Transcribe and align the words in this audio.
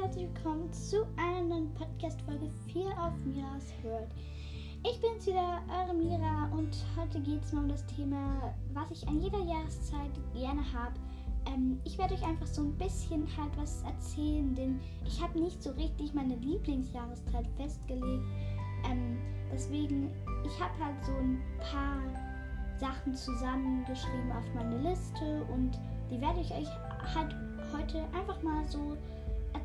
herzlich 0.00 0.28
willkommen 0.32 0.72
zu 0.72 1.04
einer 1.16 1.42
neuen 1.42 1.74
Podcast-Folge 1.74 2.48
4 2.72 2.86
auf 3.02 3.12
Miras 3.24 3.74
World. 3.82 4.06
Ich 4.86 5.00
bin's 5.00 5.26
wieder, 5.26 5.60
eure 5.68 5.92
Mira, 5.92 6.48
und 6.52 6.70
heute 6.96 7.20
geht 7.20 7.42
es 7.42 7.52
mal 7.52 7.62
um 7.62 7.68
das 7.68 7.84
Thema, 7.86 8.54
was 8.74 8.92
ich 8.92 9.08
an 9.08 9.20
jeder 9.20 9.40
Jahreszeit 9.40 10.12
gerne 10.34 10.62
habe. 10.72 10.94
Ähm, 11.46 11.80
ich 11.84 11.98
werde 11.98 12.14
euch 12.14 12.24
einfach 12.24 12.46
so 12.46 12.62
ein 12.62 12.78
bisschen 12.78 13.26
halt 13.36 13.50
was 13.56 13.82
erzählen, 13.82 14.54
denn 14.54 14.80
ich 15.04 15.20
habe 15.20 15.40
nicht 15.40 15.60
so 15.60 15.72
richtig 15.72 16.14
meine 16.14 16.36
Lieblingsjahreszeit 16.36 17.48
festgelegt. 17.56 18.24
Ähm, 18.88 19.18
deswegen, 19.52 20.12
ich 20.46 20.60
habe 20.60 20.84
halt 20.84 21.04
so 21.04 21.12
ein 21.12 21.42
paar 21.58 22.00
Sachen 22.78 23.16
zusammengeschrieben 23.16 24.30
auf 24.30 24.44
meine 24.54 24.78
Liste 24.78 25.44
und 25.52 25.72
die 26.08 26.20
werde 26.20 26.40
ich 26.40 26.52
euch 26.52 26.68
halt 27.16 27.34
heute 27.72 28.04
einfach 28.16 28.40
mal 28.44 28.64
so 28.68 28.96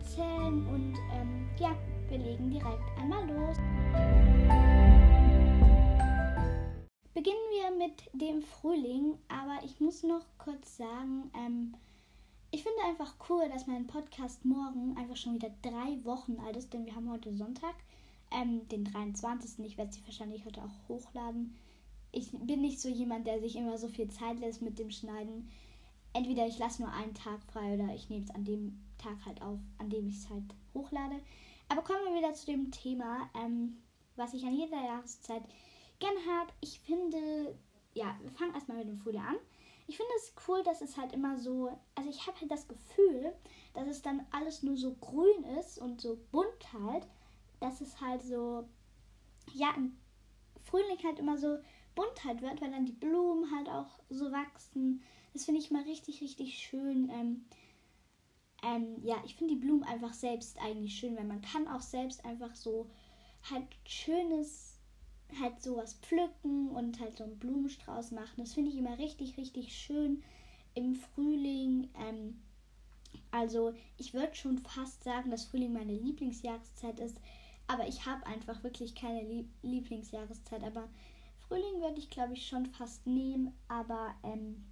erzählen 0.04 0.68
und 0.68 0.96
ähm, 1.14 1.48
ja, 1.58 1.74
wir 2.10 2.18
legen 2.18 2.50
direkt 2.50 2.84
einmal 3.00 3.26
los. 3.26 3.56
Beginnen 7.14 7.38
wir 7.52 7.78
mit 7.78 8.10
dem 8.12 8.42
Frühling, 8.42 9.18
aber 9.30 9.64
ich 9.64 9.80
muss 9.80 10.04
noch 10.04 10.26
kurz 10.38 10.76
sagen, 10.76 11.32
ähm, 11.34 11.76
ich 12.52 12.64
finde 12.64 12.80
einfach 12.86 13.16
cool, 13.30 13.48
dass 13.48 13.66
mein 13.66 13.88
Podcast 13.88 14.44
morgen 14.44 14.98
einfach 14.98 15.16
schon 15.16 15.36
wieder 15.36 15.52
drei 15.62 16.04
Wochen 16.04 16.38
alt 16.46 16.58
ist, 16.58 16.74
denn 16.74 16.86
wir 16.86 16.96
haben 16.96 17.10
heute 17.10 17.34
Sonntag, 17.34 17.76
ähm, 18.32 18.68
den 18.68 18.84
23. 18.84 19.66
Ich 19.66 19.78
werde 19.78 19.94
sie 19.94 20.06
wahrscheinlich 20.06 20.46
heute 20.46 20.64
auch 20.64 20.90
hochladen. 20.90 21.56
Ich 22.12 22.30
bin 22.32 22.60
nicht 22.60 22.82
so 22.82 22.90
jemand, 22.90 23.26
der 23.26 23.40
sich 23.40 23.56
immer 23.56 23.78
so 23.78 23.88
viel 23.88 24.10
Zeit 24.10 24.40
lässt 24.40 24.62
mit 24.62 24.78
dem 24.78 24.92
Schneiden 24.92 25.50
entweder 26.14 26.48
ich 26.48 26.60
lasse 26.60 26.82
nur 26.84 26.92
einen 26.92 27.14
Tag 27.14 27.44
frei 27.52 27.74
oder 27.74 27.94
ich 27.94 28.10
nehme 28.10 28.24
es 28.24 28.32
an 28.34 28.45
dem 28.45 28.80
Tag 29.04 29.26
halt 29.26 29.42
auf, 29.42 29.59
an 29.78 29.90
dem 29.90 30.08
ich 30.08 30.18
es 30.18 30.30
halt 30.30 30.44
hochlade. 30.73 31.20
Aber 31.70 31.82
kommen 31.82 32.00
wir 32.06 32.18
wieder 32.18 32.34
zu 32.34 32.46
dem 32.46 32.72
Thema, 32.72 33.30
ähm, 33.36 33.82
was 34.16 34.34
ich 34.34 34.44
an 34.45 34.56
jeder 34.56 34.84
Jahreszeit 34.84 35.44
gerne 36.00 36.20
habe. 36.28 36.52
Ich 36.62 36.80
finde, 36.80 37.58
ja, 37.94 38.16
wir 38.22 38.32
fangen 38.32 38.54
erstmal 38.54 38.78
mit 38.78 38.88
dem 38.88 38.98
Frühling 38.98 39.22
an. 39.22 39.38
Ich 39.88 39.98
finde 39.98 40.12
es 40.18 40.34
cool, 40.48 40.64
dass 40.64 40.82
es 40.82 40.98
halt 40.98 41.14
immer 41.14 41.38
so, 41.38 41.78
also 41.95 42.10
ich 42.10 42.26
habe 42.26 42.40
halt 42.40 42.52
das 42.52 42.68
Gefühl, 42.68 43.34
dass 43.73 43.88
es 43.88 44.02
dann 44.02 44.26
alles 44.32 44.64
nur 44.64 44.78
so 44.78 44.94
grün 44.95 45.44
ist 45.60 45.78
und 45.78 46.00
so 46.00 46.17
bunt 46.32 46.72
halt, 46.72 47.06
dass 47.60 47.82
es 47.82 48.00
halt 48.00 48.22
so, 48.22 48.67
ja, 49.54 49.73
im 49.76 49.98
Frühling 50.64 50.98
halt 51.04 51.20
immer 51.20 51.38
so 51.38 51.58
bunt 51.95 52.23
halt 52.23 52.42
wird, 52.42 52.62
weil 52.62 52.72
dann 52.72 52.86
die 52.86 52.94
Blumen 52.94 53.54
halt 53.54 53.67
auch 53.67 54.00
so 54.10 54.32
wachsen 54.32 55.04
das 55.34 55.45
finde 55.45 55.60
ich 55.60 55.72
mal 55.72 55.84
richtig, 55.84 56.22
richtig 56.22 56.58
schön. 56.58 57.10
Ähm, 57.10 57.45
ähm, 58.64 58.97
ja, 59.03 59.16
ich 59.25 59.36
finde 59.36 59.56
die 59.56 59.59
Blumen 59.59 59.83
einfach 59.83 60.14
selbst 60.14 60.58
eigentlich 60.59 60.95
schön, 60.95 61.17
weil 61.17 61.25
man 61.25 61.42
kann 61.42 61.67
auch 61.67 61.81
selbst 61.81 62.23
einfach 62.25 62.56
so 62.56 62.88
halt 63.50 63.67
schönes, 63.86 64.80
halt 65.39 65.61
sowas 65.61 65.95
pflücken 65.95 66.70
und 66.70 67.00
halt 67.00 67.17
so 67.17 67.25
einen 67.25 67.39
Blumenstrauß 67.39 68.11
machen. 68.11 68.36
Das 68.38 68.53
finde 68.53 68.72
ich 68.72 68.78
immer 68.78 68.97
richtig, 68.97 69.38
richtig 69.38 69.75
schön 69.75 70.23
im 70.75 70.95
Frühling. 70.95 71.89
Ähm, 72.00 72.42
also 73.31 73.73
ich 73.97 74.14
würde 74.14 74.36
schon 74.36 74.59
fast 74.59 75.03
sagen, 75.03 75.30
dass 75.30 75.45
Frühling 75.45 75.73
meine 75.73 75.94
Lieblingsjahreszeit 75.94 77.00
ist. 77.00 77.17
Aber 77.67 77.88
ich 77.88 78.05
habe 78.05 78.25
einfach 78.25 78.64
wirklich 78.64 78.95
keine 78.95 79.23
Lie 79.23 79.45
Lieblingsjahreszeit. 79.61 80.64
Aber 80.64 80.88
Frühling 81.48 81.81
würde 81.81 82.00
ich, 82.00 82.09
glaube 82.09 82.33
ich, 82.33 82.48
schon 82.48 82.66
fast 82.67 83.05
nehmen. 83.08 83.53
Aber 83.67 84.16
ähm, 84.23 84.64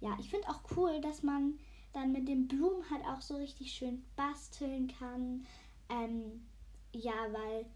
ja, 0.00 0.16
ich 0.20 0.28
finde 0.28 0.48
auch 0.48 0.60
cool, 0.76 1.00
dass 1.00 1.22
man 1.22 1.58
dann 1.98 2.12
mit 2.12 2.28
den 2.28 2.46
Blumen 2.46 2.88
halt 2.90 3.04
auch 3.04 3.20
so 3.20 3.36
richtig 3.36 3.72
schön 3.72 4.04
basteln 4.16 4.88
kann. 4.98 5.44
Ähm, 5.88 6.46
ja, 6.92 7.14
weil 7.32 7.66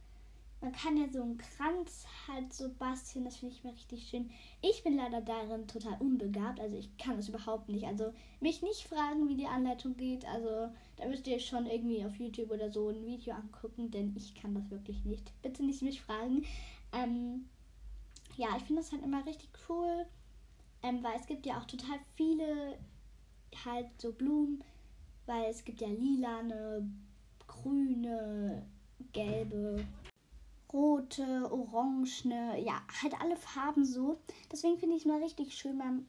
man 0.60 0.72
kann 0.72 0.97
ja 0.97 1.08
so 1.10 1.20
einen 1.20 1.38
Kranz 1.38 2.06
halt 2.28 2.52
so 2.52 2.69
basteln, 2.78 3.24
das 3.24 3.36
finde 3.36 3.54
ich 3.54 3.64
mir 3.64 3.72
richtig 3.72 4.08
schön. 4.08 4.30
Ich 4.60 4.84
bin 4.84 4.97
leider 4.97 5.20
darin 5.20 5.66
total 5.66 5.97
unbegabt, 5.98 6.60
also 6.60 6.76
ich 6.76 6.97
kann 6.98 7.16
das 7.16 7.28
überhaupt 7.28 7.69
nicht. 7.69 7.84
Also 7.84 8.14
mich 8.41 8.62
nicht 8.62 8.84
fragen, 8.84 9.28
wie 9.28 9.34
die 9.34 9.47
Anleitung 9.47 9.97
geht. 9.97 10.24
Also 10.24 10.72
da 10.97 11.08
müsst 11.08 11.26
ihr 11.26 11.41
schon 11.41 11.66
irgendwie 11.66 12.04
auf 12.04 12.14
YouTube 12.14 12.52
oder 12.52 12.70
so 12.70 12.91
ein 12.91 13.04
Video 13.04 13.34
angucken, 13.34 13.91
denn 13.91 14.14
ich 14.16 14.36
kann 14.36 14.54
das 14.54 14.70
wirklich 14.70 15.04
nicht. 15.04 15.32
Bitte 15.42 15.64
nicht 15.64 15.82
mich 15.82 16.00
fragen. 16.00 16.44
Ähm, 16.92 17.48
ja, 18.36 18.56
ich 18.56 18.62
finde 18.62 18.82
das 18.82 18.92
halt 18.92 19.02
immer 19.02 19.26
richtig 19.26 19.50
cool. 19.68 20.06
Ähm, 20.84 21.02
weil 21.02 21.18
es 21.18 21.26
gibt 21.26 21.44
ja 21.47 21.58
auch 21.58 21.64
total 21.64 21.98
viele 22.16 22.78
halt 23.64 23.88
so 23.98 24.12
Blumen, 24.12 24.62
weil 25.26 25.50
es 25.50 25.64
gibt 25.64 25.80
ja 25.80 25.88
lilane, 25.88 26.88
grüne, 27.46 28.66
gelbe, 29.12 29.84
rote, 30.72 31.50
orangene, 31.52 32.60
ja, 32.62 32.80
halt 33.02 33.20
alle 33.20 33.36
Farben 33.36 33.84
so. 33.84 34.18
Deswegen 34.50 34.78
finde 34.78 34.96
ich 34.96 35.02
es 35.02 35.08
mal 35.08 35.22
richtig 35.22 35.54
schön, 35.54 35.76
man, 35.76 36.06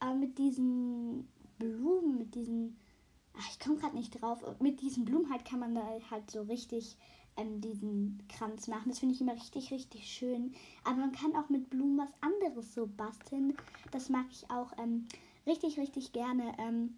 aber 0.00 0.14
mit 0.14 0.38
diesen 0.38 1.28
Blumen, 1.58 2.18
mit 2.18 2.34
diesen, 2.34 2.76
ach, 3.36 3.48
ich 3.50 3.60
komme 3.60 3.76
gerade 3.76 3.96
nicht 3.96 4.20
drauf, 4.20 4.42
mit 4.60 4.80
diesen 4.80 5.04
Blumen 5.04 5.30
halt 5.30 5.44
kann 5.44 5.60
man 5.60 5.74
da 5.74 5.82
halt 6.10 6.30
so 6.30 6.42
richtig 6.42 6.96
ähm, 7.36 7.60
diesen 7.60 8.22
Kranz 8.28 8.68
machen. 8.68 8.88
Das 8.88 8.98
finde 8.98 9.14
ich 9.14 9.20
immer 9.20 9.34
richtig, 9.34 9.70
richtig 9.70 10.06
schön. 10.06 10.54
Aber 10.84 10.96
man 10.96 11.12
kann 11.12 11.36
auch 11.36 11.48
mit 11.48 11.70
Blumen 11.70 11.98
was 11.98 12.12
anderes 12.20 12.74
so 12.74 12.86
basteln. 12.86 13.54
Das 13.90 14.08
mag 14.08 14.26
ich 14.30 14.50
auch 14.50 14.72
ähm, 14.78 15.06
richtig, 15.46 15.78
richtig 15.78 16.12
gerne. 16.12 16.54
Ähm, 16.58 16.96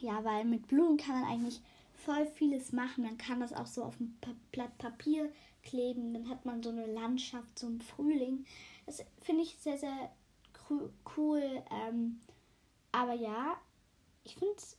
ja, 0.00 0.24
weil 0.24 0.44
mit 0.44 0.68
Blumen 0.68 0.96
kann 0.96 1.20
man 1.20 1.30
eigentlich 1.30 1.60
voll 1.94 2.26
vieles 2.26 2.72
machen. 2.72 3.04
Man 3.04 3.18
kann 3.18 3.40
das 3.40 3.52
auch 3.52 3.66
so 3.66 3.82
auf 3.82 3.98
ein 4.00 4.18
Blatt 4.52 4.76
Papier 4.78 5.32
kleben. 5.62 6.14
Dann 6.14 6.28
hat 6.28 6.44
man 6.44 6.62
so 6.62 6.70
eine 6.70 6.86
Landschaft, 6.86 7.58
so 7.58 7.70
Frühling. 7.94 8.44
Das 8.86 9.04
finde 9.20 9.42
ich 9.42 9.56
sehr, 9.58 9.78
sehr 9.78 10.10
cool. 11.16 11.62
Ähm, 11.70 12.20
aber 12.92 13.14
ja, 13.14 13.56
ich 14.24 14.36
finde 14.36 14.54
es 14.56 14.76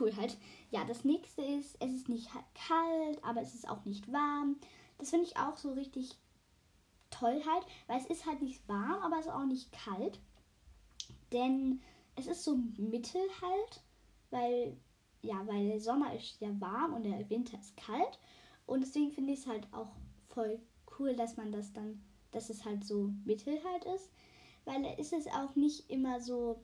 cool 0.00 0.14
halt. 0.16 0.36
Ja, 0.70 0.84
das 0.84 1.04
nächste 1.04 1.42
ist, 1.42 1.76
es 1.80 1.92
ist 1.92 2.08
nicht 2.08 2.28
kalt, 2.54 3.22
aber 3.24 3.40
es 3.40 3.54
ist 3.54 3.68
auch 3.68 3.84
nicht 3.84 4.10
warm. 4.12 4.56
Das 4.98 5.10
finde 5.10 5.26
ich 5.26 5.36
auch 5.36 5.56
so 5.56 5.72
richtig 5.72 6.16
toll 7.10 7.42
halt, 7.46 7.66
weil 7.86 8.00
es 8.00 8.06
ist 8.06 8.26
halt 8.26 8.42
nicht 8.42 8.66
warm, 8.68 9.02
aber 9.02 9.18
es 9.18 9.26
ist 9.26 9.32
auch 9.32 9.44
nicht 9.44 9.72
kalt. 9.72 10.18
Denn 11.32 11.80
es 12.16 12.26
ist 12.26 12.44
so 12.44 12.56
mittel 12.76 13.20
halt, 13.40 13.82
weil 14.30 14.76
ja, 15.22 15.46
weil 15.46 15.68
der 15.68 15.80
Sommer 15.80 16.14
ist 16.14 16.40
ja 16.40 16.48
warm 16.60 16.94
und 16.94 17.02
der 17.04 17.28
Winter 17.30 17.58
ist 17.58 17.76
kalt 17.76 18.18
und 18.66 18.80
deswegen 18.80 19.10
finde 19.10 19.32
ich 19.32 19.40
es 19.40 19.46
halt 19.46 19.66
auch 19.72 19.92
voll 20.28 20.60
cool, 20.98 21.16
dass 21.16 21.36
man 21.36 21.52
das 21.52 21.72
dann, 21.72 22.02
dass 22.30 22.50
es 22.50 22.64
halt 22.64 22.84
so 22.84 23.10
mittel 23.24 23.58
halt 23.64 23.84
ist, 23.84 24.10
weil 24.64 24.84
es 24.98 25.12
ist 25.12 25.28
auch 25.32 25.54
nicht 25.56 25.90
immer 25.90 26.20
so 26.20 26.60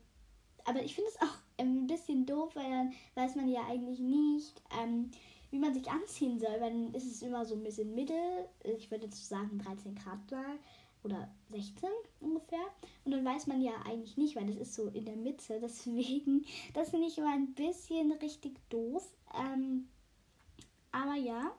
aber 0.65 0.83
ich 0.83 0.95
finde 0.95 1.09
es 1.09 1.21
auch 1.21 1.37
ein 1.57 1.87
bisschen 1.87 2.25
doof, 2.25 2.55
weil 2.55 2.69
dann 2.69 2.93
weiß 3.15 3.35
man 3.35 3.47
ja 3.47 3.61
eigentlich 3.67 3.99
nicht, 3.99 4.61
ähm, 4.81 5.11
wie 5.51 5.59
man 5.59 5.73
sich 5.73 5.89
anziehen 5.89 6.39
soll. 6.39 6.53
Weil 6.59 6.71
dann 6.71 6.93
ist 6.93 7.05
es 7.05 7.21
immer 7.21 7.45
so 7.45 7.55
ein 7.55 7.63
bisschen 7.63 7.93
mittel. 7.93 8.47
Ich 8.63 8.89
würde 8.89 9.05
jetzt 9.05 9.27
sagen 9.27 9.59
13 9.59 9.95
Grad 9.95 10.31
mal 10.31 10.57
oder 11.03 11.29
16 11.51 11.89
ungefähr. 12.19 12.65
Und 13.05 13.11
dann 13.11 13.25
weiß 13.25 13.47
man 13.47 13.61
ja 13.61 13.73
eigentlich 13.85 14.17
nicht, 14.17 14.35
weil 14.35 14.47
das 14.47 14.55
ist 14.55 14.75
so 14.75 14.87
in 14.87 15.05
der 15.05 15.15
Mitte. 15.15 15.59
Deswegen, 15.61 16.45
das 16.73 16.89
finde 16.89 17.07
ich 17.07 17.17
immer 17.17 17.33
ein 17.33 17.53
bisschen 17.53 18.11
richtig 18.13 18.57
doof. 18.69 19.07
Ähm, 19.33 19.87
aber 20.91 21.15
ja, 21.15 21.51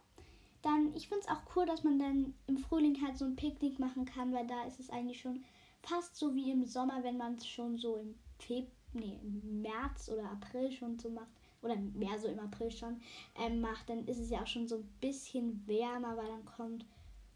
dann, 0.62 0.94
ich 0.94 1.08
finde 1.08 1.24
es 1.24 1.28
auch 1.28 1.42
cool, 1.56 1.66
dass 1.66 1.84
man 1.84 1.98
dann 1.98 2.34
im 2.46 2.58
Frühling 2.58 3.00
halt 3.04 3.18
so 3.18 3.24
ein 3.24 3.36
Picknick 3.36 3.78
machen 3.78 4.04
kann, 4.04 4.32
weil 4.32 4.46
da 4.46 4.64
ist 4.64 4.80
es 4.80 4.90
eigentlich 4.90 5.20
schon 5.20 5.44
fast 5.82 6.16
so 6.16 6.34
wie 6.34 6.50
im 6.50 6.64
Sommer, 6.64 7.02
wenn 7.02 7.18
man 7.18 7.34
es 7.34 7.46
schon 7.46 7.76
so 7.76 7.96
im 7.96 8.14
Februar 8.38 8.70
nee, 8.94 9.18
März 9.42 10.08
oder 10.08 10.30
April 10.30 10.70
schon 10.70 10.98
so 10.98 11.10
macht, 11.10 11.28
oder 11.62 11.76
mehr 11.76 12.18
so 12.18 12.28
im 12.28 12.38
April 12.38 12.70
schon 12.70 13.00
ähm, 13.36 13.60
macht, 13.60 13.88
dann 13.88 14.06
ist 14.06 14.18
es 14.18 14.30
ja 14.30 14.42
auch 14.42 14.46
schon 14.46 14.68
so 14.68 14.76
ein 14.76 14.88
bisschen 15.00 15.66
wärmer, 15.66 16.16
weil 16.16 16.26
dann 16.26 16.44
kommt 16.44 16.84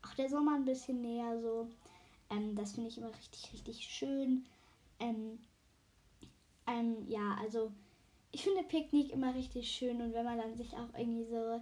auch 0.02 0.14
der 0.14 0.28
Sommer 0.28 0.54
ein 0.54 0.64
bisschen 0.64 1.00
näher 1.00 1.40
so. 1.40 1.68
Ähm, 2.30 2.54
das 2.54 2.72
finde 2.72 2.88
ich 2.88 2.98
immer 2.98 3.14
richtig, 3.14 3.52
richtig 3.52 3.80
schön. 3.84 4.44
Ähm, 5.00 5.38
ähm, 6.66 7.08
ja, 7.08 7.36
also 7.40 7.72
ich 8.30 8.42
finde 8.44 8.62
Picknick 8.62 9.10
immer 9.10 9.34
richtig 9.34 9.70
schön 9.70 10.00
und 10.00 10.12
wenn 10.12 10.24
man 10.24 10.38
dann 10.38 10.54
sich 10.56 10.72
auch 10.74 10.98
irgendwie 10.98 11.24
so 11.24 11.60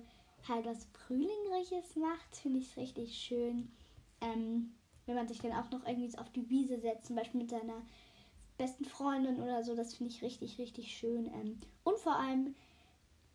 halt 0.48 0.66
was 0.66 0.86
Frühlingliches 0.92 1.96
macht, 1.96 2.36
finde 2.36 2.58
ich 2.58 2.70
es 2.70 2.76
richtig 2.76 3.16
schön. 3.16 3.70
Ähm, 4.20 4.74
wenn 5.06 5.14
man 5.14 5.28
sich 5.28 5.38
dann 5.38 5.52
auch 5.52 5.70
noch 5.70 5.86
irgendwie 5.86 6.16
auf 6.18 6.30
die 6.32 6.48
Wiese 6.50 6.78
setzt, 6.80 7.06
zum 7.06 7.16
Beispiel 7.16 7.40
mit 7.40 7.50
seiner 7.50 7.82
besten 8.58 8.84
Freundin 8.84 9.40
oder 9.40 9.62
so. 9.62 9.74
Das 9.74 9.94
finde 9.94 10.12
ich 10.12 10.22
richtig, 10.22 10.58
richtig 10.58 10.96
schön. 10.96 11.26
Ähm, 11.26 11.60
und 11.84 11.98
vor 11.98 12.16
allem, 12.16 12.54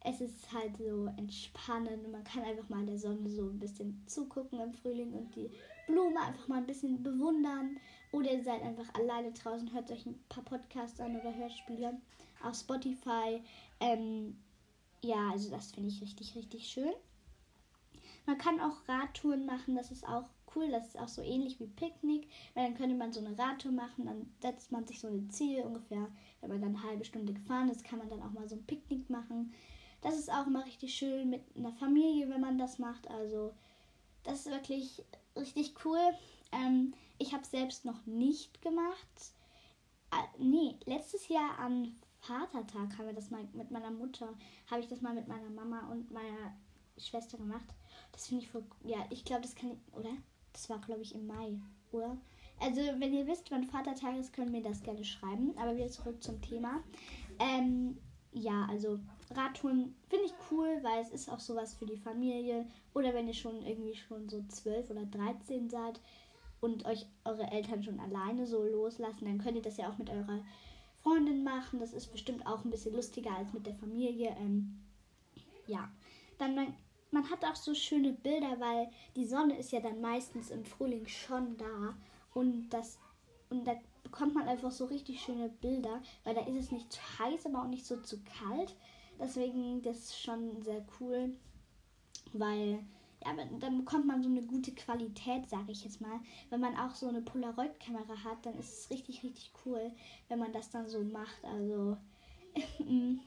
es 0.03 0.19
ist 0.19 0.51
halt 0.51 0.77
so 0.77 1.07
entspannend 1.17 2.03
und 2.05 2.11
man 2.11 2.23
kann 2.23 2.43
einfach 2.43 2.67
mal 2.69 2.85
der 2.85 2.97
Sonne 2.97 3.29
so 3.29 3.43
ein 3.43 3.59
bisschen 3.59 4.01
zugucken 4.07 4.59
im 4.59 4.73
Frühling 4.73 5.13
und 5.13 5.35
die 5.35 5.51
Blume 5.91 6.19
einfach 6.19 6.47
mal 6.47 6.57
ein 6.57 6.67
bisschen 6.67 7.03
bewundern. 7.03 7.77
Oder 8.11 8.31
ihr 8.33 8.43
seid 8.43 8.61
einfach 8.61 8.93
alleine 8.93 9.31
draußen, 9.31 9.73
hört 9.73 9.91
euch 9.91 10.05
ein 10.05 10.21
paar 10.27 10.43
Podcasts 10.43 10.99
an 10.99 11.19
oder 11.19 11.33
Hörspiele 11.35 11.97
auf 12.43 12.55
Spotify. 12.55 13.41
Ähm, 13.79 14.37
ja, 15.01 15.31
also 15.31 15.49
das 15.49 15.71
finde 15.71 15.89
ich 15.89 16.01
richtig, 16.01 16.35
richtig 16.35 16.67
schön. 16.67 16.93
Man 18.25 18.37
kann 18.37 18.59
auch 18.59 18.87
Radtouren 18.87 19.45
machen, 19.45 19.75
das 19.75 19.91
ist 19.91 20.07
auch 20.07 20.29
cool. 20.55 20.69
Das 20.69 20.87
ist 20.87 20.99
auch 20.99 21.07
so 21.07 21.21
ähnlich 21.21 21.59
wie 21.59 21.67
Picknick, 21.67 22.27
weil 22.53 22.65
dann 22.65 22.75
könnte 22.75 22.95
man 22.95 23.11
so 23.11 23.19
eine 23.19 23.37
Radtour 23.37 23.71
machen, 23.71 24.05
dann 24.05 24.31
setzt 24.41 24.71
man 24.71 24.85
sich 24.85 24.99
so 24.99 25.07
ein 25.07 25.29
Ziel 25.29 25.61
ungefähr, 25.61 26.07
wenn 26.41 26.49
man 26.49 26.61
dann 26.61 26.75
eine 26.75 26.83
halbe 26.83 27.05
Stunde 27.05 27.33
gefahren 27.33 27.69
ist, 27.69 27.83
kann 27.83 27.99
man 27.99 28.09
dann 28.09 28.21
auch 28.21 28.31
mal 28.31 28.47
so 28.47 28.55
ein 28.55 28.65
Picknick 28.65 29.09
machen. 29.09 29.53
Das 30.01 30.17
ist 30.17 30.31
auch 30.31 30.47
immer 30.47 30.65
richtig 30.65 30.93
schön 30.93 31.29
mit 31.29 31.43
einer 31.55 31.73
Familie, 31.73 32.29
wenn 32.29 32.41
man 32.41 32.57
das 32.57 32.79
macht. 32.79 33.07
Also 33.09 33.53
das 34.23 34.39
ist 34.45 34.51
wirklich 34.51 35.03
richtig 35.35 35.73
cool. 35.85 35.99
Ähm, 36.51 36.93
ich 37.17 37.33
habe 37.33 37.43
es 37.43 37.51
selbst 37.51 37.85
noch 37.85 38.05
nicht 38.05 38.61
gemacht. 38.61 39.33
Äh, 40.11 40.43
nee, 40.43 40.75
letztes 40.85 41.27
Jahr 41.27 41.57
am 41.59 41.95
Vatertag 42.19 42.97
haben 42.97 43.07
wir 43.07 43.13
das 43.13 43.31
mal 43.31 43.47
mit 43.53 43.71
meiner 43.71 43.91
Mutter, 43.91 44.29
habe 44.69 44.81
ich 44.81 44.87
das 44.87 45.01
mal 45.01 45.13
mit 45.13 45.27
meiner 45.27 45.49
Mama 45.49 45.89
und 45.91 46.11
meiner 46.11 46.55
Schwester 46.97 47.37
gemacht. 47.37 47.65
Das 48.11 48.27
finde 48.27 48.43
ich 48.43 48.51
voll, 48.51 48.63
ja, 48.83 48.97
ich 49.09 49.25
glaube, 49.25 49.41
das 49.41 49.55
kann, 49.55 49.79
oder? 49.93 50.11
Das 50.53 50.69
war, 50.69 50.79
glaube 50.79 51.01
ich, 51.01 51.15
im 51.15 51.27
Mai, 51.27 51.59
oder? 51.91 52.17
Also, 52.59 52.81
wenn 52.81 53.13
ihr 53.13 53.25
wisst, 53.25 53.49
wann 53.49 53.63
Vatertag 53.63 54.17
ist, 54.17 54.33
könnt 54.33 54.49
ihr 54.49 54.61
mir 54.61 54.69
das 54.69 54.83
gerne 54.83 55.03
schreiben. 55.03 55.57
Aber 55.57 55.75
wieder 55.75 55.89
zurück 55.89 56.21
zum 56.21 56.39
Thema. 56.41 56.83
Ähm, 57.39 57.97
ja, 58.33 58.65
also 58.69 58.99
Radtouren 59.31 59.95
finde 60.09 60.25
ich 60.25 60.33
cool, 60.49 60.79
weil 60.81 61.01
es 61.01 61.09
ist 61.09 61.29
auch 61.29 61.39
sowas 61.39 61.73
für 61.73 61.85
die 61.85 61.97
Familie. 61.97 62.65
Oder 62.93 63.13
wenn 63.13 63.27
ihr 63.27 63.33
schon 63.33 63.65
irgendwie 63.65 63.95
schon 63.95 64.29
so 64.29 64.43
12 64.47 64.89
oder 64.89 65.05
13 65.05 65.69
seid 65.69 65.99
und 66.59 66.85
euch 66.85 67.05
eure 67.25 67.49
Eltern 67.51 67.83
schon 67.83 67.99
alleine 67.99 68.45
so 68.45 68.63
loslassen, 68.63 69.25
dann 69.25 69.39
könnt 69.39 69.57
ihr 69.57 69.61
das 69.61 69.77
ja 69.77 69.89
auch 69.89 69.97
mit 69.97 70.09
eurer 70.09 70.43
Freundin 71.01 71.43
machen. 71.43 71.79
Das 71.79 71.93
ist 71.93 72.11
bestimmt 72.11 72.45
auch 72.45 72.63
ein 72.63 72.71
bisschen 72.71 72.95
lustiger 72.95 73.35
als 73.35 73.53
mit 73.53 73.65
der 73.65 73.75
Familie. 73.75 74.35
Ähm, 74.39 74.79
ja, 75.67 75.89
dann 76.37 76.73
man 77.11 77.29
hat 77.29 77.43
auch 77.43 77.55
so 77.55 77.73
schöne 77.73 78.13
Bilder, 78.13 78.59
weil 78.59 78.89
die 79.15 79.25
Sonne 79.25 79.57
ist 79.57 79.71
ja 79.71 79.81
dann 79.81 79.99
meistens 79.99 80.49
im 80.49 80.63
Frühling 80.63 81.07
schon 81.07 81.57
da 81.57 81.95
und 82.33 82.69
das 82.69 82.97
und 83.49 83.67
da 83.67 83.75
bekommt 84.03 84.35
man 84.35 84.47
einfach 84.47 84.71
so 84.71 84.85
richtig 84.85 85.21
schöne 85.21 85.49
Bilder, 85.49 86.01
weil 86.23 86.35
da 86.35 86.41
ist 86.41 86.57
es 86.57 86.71
nicht 86.71 86.91
zu 86.91 87.01
heiß, 87.19 87.45
aber 87.45 87.63
auch 87.63 87.67
nicht 87.67 87.85
so 87.85 87.97
zu 87.97 88.21
kalt. 88.23 88.75
Deswegen 89.19 89.81
das 89.81 89.97
ist 89.97 90.21
schon 90.21 90.61
sehr 90.61 90.83
cool, 90.99 91.35
weil 92.33 92.83
ja, 93.23 93.35
dann 93.59 93.77
bekommt 93.77 94.07
man 94.07 94.23
so 94.23 94.29
eine 94.29 94.41
gute 94.41 94.73
Qualität, 94.73 95.47
sage 95.47 95.71
ich 95.71 95.83
jetzt 95.83 96.01
mal. 96.01 96.19
Wenn 96.49 96.59
man 96.59 96.75
auch 96.75 96.95
so 96.95 97.07
eine 97.07 97.21
Polaroid-Kamera 97.21 98.23
hat, 98.23 98.45
dann 98.45 98.57
ist 98.57 98.79
es 98.79 98.89
richtig, 98.89 99.23
richtig 99.23 99.51
cool, 99.65 99.91
wenn 100.27 100.39
man 100.39 100.51
das 100.51 100.71
dann 100.71 100.87
so 100.87 101.03
macht. 101.03 101.43
Also, 101.43 101.97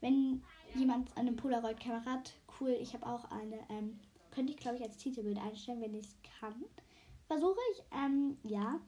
wenn 0.00 0.42
jemand 0.74 1.16
eine 1.16 1.32
Polaroid-Kamera 1.32 2.04
hat, 2.04 2.34
cool. 2.60 2.76
Ich 2.80 2.92
habe 2.94 3.06
auch 3.06 3.30
eine, 3.30 3.60
ähm, 3.68 4.00
könnte 4.32 4.52
ich 4.52 4.58
glaube 4.58 4.78
ich 4.78 4.82
als 4.82 4.96
Titelbild 4.96 5.38
einstellen, 5.38 5.80
wenn 5.80 5.94
ich 5.94 6.06
es 6.06 6.16
kann. 6.40 6.64
Versuche 7.26 7.60
ich, 7.72 7.82
ähm, 7.92 8.36
ja. 8.42 8.80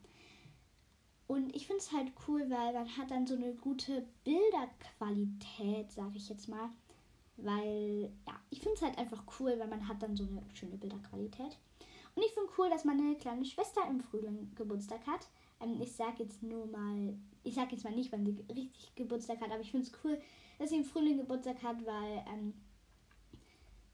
Und 1.27 1.55
ich 1.55 1.67
finde 1.67 1.81
es 1.81 1.91
halt 1.91 2.11
cool, 2.27 2.41
weil 2.49 2.73
man 2.73 2.97
hat 2.97 3.11
dann 3.11 3.25
so 3.25 3.35
eine 3.35 3.53
gute 3.53 4.05
Bilderqualität, 4.23 5.91
sage 5.91 6.17
ich 6.17 6.29
jetzt 6.29 6.47
mal. 6.47 6.69
Weil, 7.37 8.11
ja, 8.27 8.39
ich 8.49 8.59
finde 8.59 8.75
es 8.75 8.81
halt 8.81 8.97
einfach 8.97 9.23
cool, 9.39 9.55
weil 9.57 9.67
man 9.67 9.87
hat 9.87 10.03
dann 10.03 10.15
so 10.15 10.25
eine 10.25 10.43
schöne 10.53 10.77
Bilderqualität. 10.77 11.57
Und 12.15 12.23
ich 12.23 12.31
finde 12.31 12.51
cool, 12.57 12.69
dass 12.69 12.85
meine 12.85 13.15
kleine 13.15 13.45
Schwester 13.45 13.81
im 13.89 14.01
Frühling 14.01 14.51
Geburtstag 14.55 15.05
hat. 15.07 15.27
Ähm, 15.61 15.81
ich 15.81 15.93
sage 15.93 16.23
jetzt 16.23 16.43
nur 16.43 16.67
mal, 16.67 17.15
ich 17.43 17.55
sage 17.55 17.71
jetzt 17.71 17.83
mal 17.83 17.95
nicht, 17.95 18.11
wann 18.11 18.25
sie 18.25 18.45
richtig 18.53 18.93
Geburtstag 18.95 19.41
hat, 19.41 19.51
aber 19.51 19.61
ich 19.61 19.71
finde 19.71 19.87
es 19.87 19.93
cool, 20.03 20.19
dass 20.59 20.69
sie 20.69 20.77
im 20.77 20.85
Frühling 20.85 21.17
Geburtstag 21.17 21.63
hat, 21.63 21.83
weil 21.85 22.25
ähm, 22.31 22.53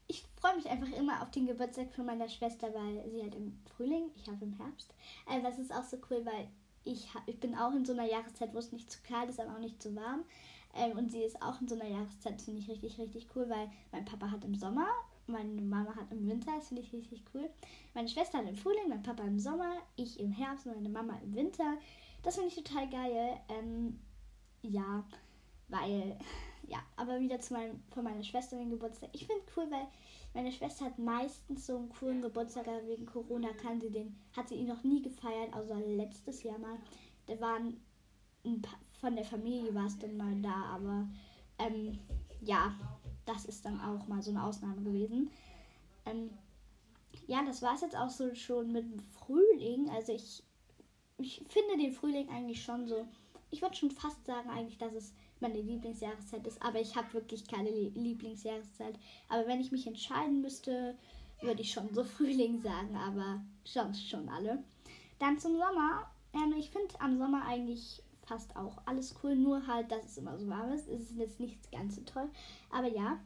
ich 0.06 0.24
freue 0.40 0.56
mich 0.56 0.68
einfach 0.68 0.90
immer 0.98 1.22
auf 1.22 1.30
den 1.30 1.46
Geburtstag 1.46 1.94
von 1.94 2.04
meiner 2.04 2.28
Schwester, 2.28 2.74
weil 2.74 3.08
sie 3.10 3.22
halt 3.22 3.34
im 3.36 3.58
Frühling, 3.76 4.10
ich 4.16 4.26
habe 4.28 4.44
im 4.44 4.52
Herbst. 4.54 4.92
Äh, 5.26 5.40
das 5.40 5.58
ist 5.58 5.72
auch 5.72 5.84
so 5.84 5.96
cool, 6.10 6.26
weil 6.26 6.48
ich, 6.84 7.08
ich 7.26 7.38
bin 7.40 7.54
auch 7.54 7.72
in 7.72 7.84
so 7.84 7.92
einer 7.92 8.04
Jahreszeit, 8.06 8.54
wo 8.54 8.58
es 8.58 8.72
nicht 8.72 8.90
zu 8.90 8.98
kalt 9.02 9.28
ist, 9.28 9.40
aber 9.40 9.54
auch 9.54 9.60
nicht 9.60 9.82
zu 9.82 9.94
warm. 9.94 10.24
Ähm, 10.74 10.96
und 10.96 11.10
sie 11.10 11.22
ist 11.22 11.40
auch 11.42 11.60
in 11.60 11.68
so 11.68 11.74
einer 11.74 11.88
Jahreszeit, 11.88 12.40
finde 12.40 12.60
ich 12.60 12.68
richtig, 12.68 12.98
richtig 12.98 13.26
cool, 13.34 13.48
weil 13.48 13.70
mein 13.92 14.04
Papa 14.04 14.30
hat 14.30 14.44
im 14.44 14.54
Sommer, 14.54 14.86
meine 15.26 15.60
Mama 15.60 15.94
hat 15.96 16.10
im 16.12 16.28
Winter, 16.28 16.52
das 16.56 16.68
finde 16.68 16.82
ich 16.82 16.92
richtig 16.92 17.24
cool. 17.34 17.50
Meine 17.94 18.08
Schwester 18.08 18.38
hat 18.38 18.48
im 18.48 18.56
Frühling, 18.56 18.88
mein 18.88 19.02
Papa 19.02 19.22
im 19.24 19.38
Sommer, 19.38 19.76
ich 19.96 20.18
im 20.20 20.32
Herbst 20.32 20.66
und 20.66 20.74
meine 20.74 20.88
Mama 20.88 21.18
im 21.24 21.34
Winter. 21.34 21.76
Das 22.22 22.36
finde 22.36 22.48
ich 22.48 22.56
total 22.56 22.88
geil. 22.88 23.40
Ähm, 23.48 23.98
ja, 24.62 25.04
weil 25.68 26.18
ja, 26.68 26.78
aber 26.96 27.18
wieder 27.20 27.40
zu 27.40 27.54
meinem, 27.54 27.82
von 27.90 28.04
meiner 28.04 28.22
Schwester 28.22 28.56
den 28.56 28.70
Geburtstag. 28.70 29.10
Ich 29.12 29.26
finde 29.26 29.42
cool, 29.56 29.66
weil 29.70 29.86
meine 30.34 30.52
Schwester 30.52 30.86
hat 30.86 30.98
meistens 30.98 31.66
so 31.66 31.76
einen 31.76 31.88
coolen 31.88 32.22
Geburtstag, 32.22 32.68
aber 32.68 32.86
wegen 32.86 33.06
Corona 33.06 33.52
kann 33.52 33.80
sie 33.80 33.90
den, 33.90 34.16
hat 34.36 34.48
sie 34.48 34.56
ihn 34.56 34.68
noch 34.68 34.84
nie 34.84 35.02
gefeiert, 35.02 35.52
außer 35.52 35.78
letztes 35.80 36.42
Jahr 36.42 36.58
mal. 36.58 36.78
Da 37.26 37.40
waren 37.40 37.80
von 39.00 39.16
der 39.16 39.24
Familie 39.24 39.74
war 39.74 39.86
es 39.86 39.98
dann 39.98 40.16
mal 40.16 40.34
da, 40.40 40.54
aber 40.74 41.08
ähm, 41.58 41.98
ja, 42.40 42.74
das 43.26 43.44
ist 43.44 43.64
dann 43.64 43.80
auch 43.80 44.06
mal 44.06 44.22
so 44.22 44.30
eine 44.30 44.44
Ausnahme 44.44 44.82
gewesen. 44.82 45.30
Ähm, 46.06 46.30
ja, 47.26 47.42
das 47.44 47.62
war 47.62 47.74
es 47.74 47.80
jetzt 47.80 47.96
auch 47.96 48.10
so 48.10 48.34
schon 48.34 48.72
mit 48.72 48.84
dem 48.84 49.00
Frühling. 49.00 49.90
Also 49.90 50.12
ich, 50.12 50.42
ich 51.18 51.42
finde 51.48 51.76
den 51.76 51.92
Frühling 51.92 52.28
eigentlich 52.28 52.62
schon 52.62 52.86
so. 52.86 53.06
Ich 53.50 53.62
würde 53.62 53.76
schon 53.76 53.90
fast 53.90 54.24
sagen 54.26 54.48
eigentlich, 54.48 54.78
dass 54.78 54.94
es 54.94 55.12
meine 55.40 55.60
Lieblingsjahreszeit 55.60 56.46
ist. 56.46 56.62
Aber 56.62 56.80
ich 56.80 56.96
habe 56.96 57.12
wirklich 57.12 57.46
keine 57.46 57.70
Lieblingsjahreszeit. 57.70 58.98
Aber 59.28 59.46
wenn 59.46 59.60
ich 59.60 59.72
mich 59.72 59.86
entscheiden 59.86 60.40
müsste, 60.40 60.96
würde 61.40 61.62
ich 61.62 61.72
schon 61.72 61.92
so 61.94 62.04
Frühling 62.16 62.60
sagen. 62.62 62.96
Aber 62.96 63.42
sonst 63.64 64.08
schon 64.08 64.28
alle. 64.28 64.62
Dann 65.18 65.38
zum 65.38 65.52
Sommer. 65.52 66.10
Ähm, 66.32 66.54
ich 66.56 66.70
finde 66.70 67.00
am 67.00 67.18
Sommer 67.18 67.44
eigentlich 67.46 68.02
fast 68.22 68.54
auch 68.56 68.78
alles 68.86 69.14
cool. 69.22 69.34
Nur 69.34 69.66
halt, 69.66 69.90
dass 69.90 70.04
es 70.04 70.18
immer 70.18 70.38
so 70.38 70.48
warm 70.48 70.72
ist. 70.72 70.88
Es 70.88 71.10
ist 71.10 71.18
jetzt 71.18 71.40
nicht 71.40 71.70
ganz 71.72 71.96
so 71.96 72.02
toll. 72.02 72.28
Aber 72.70 72.88
ja. 72.88 73.18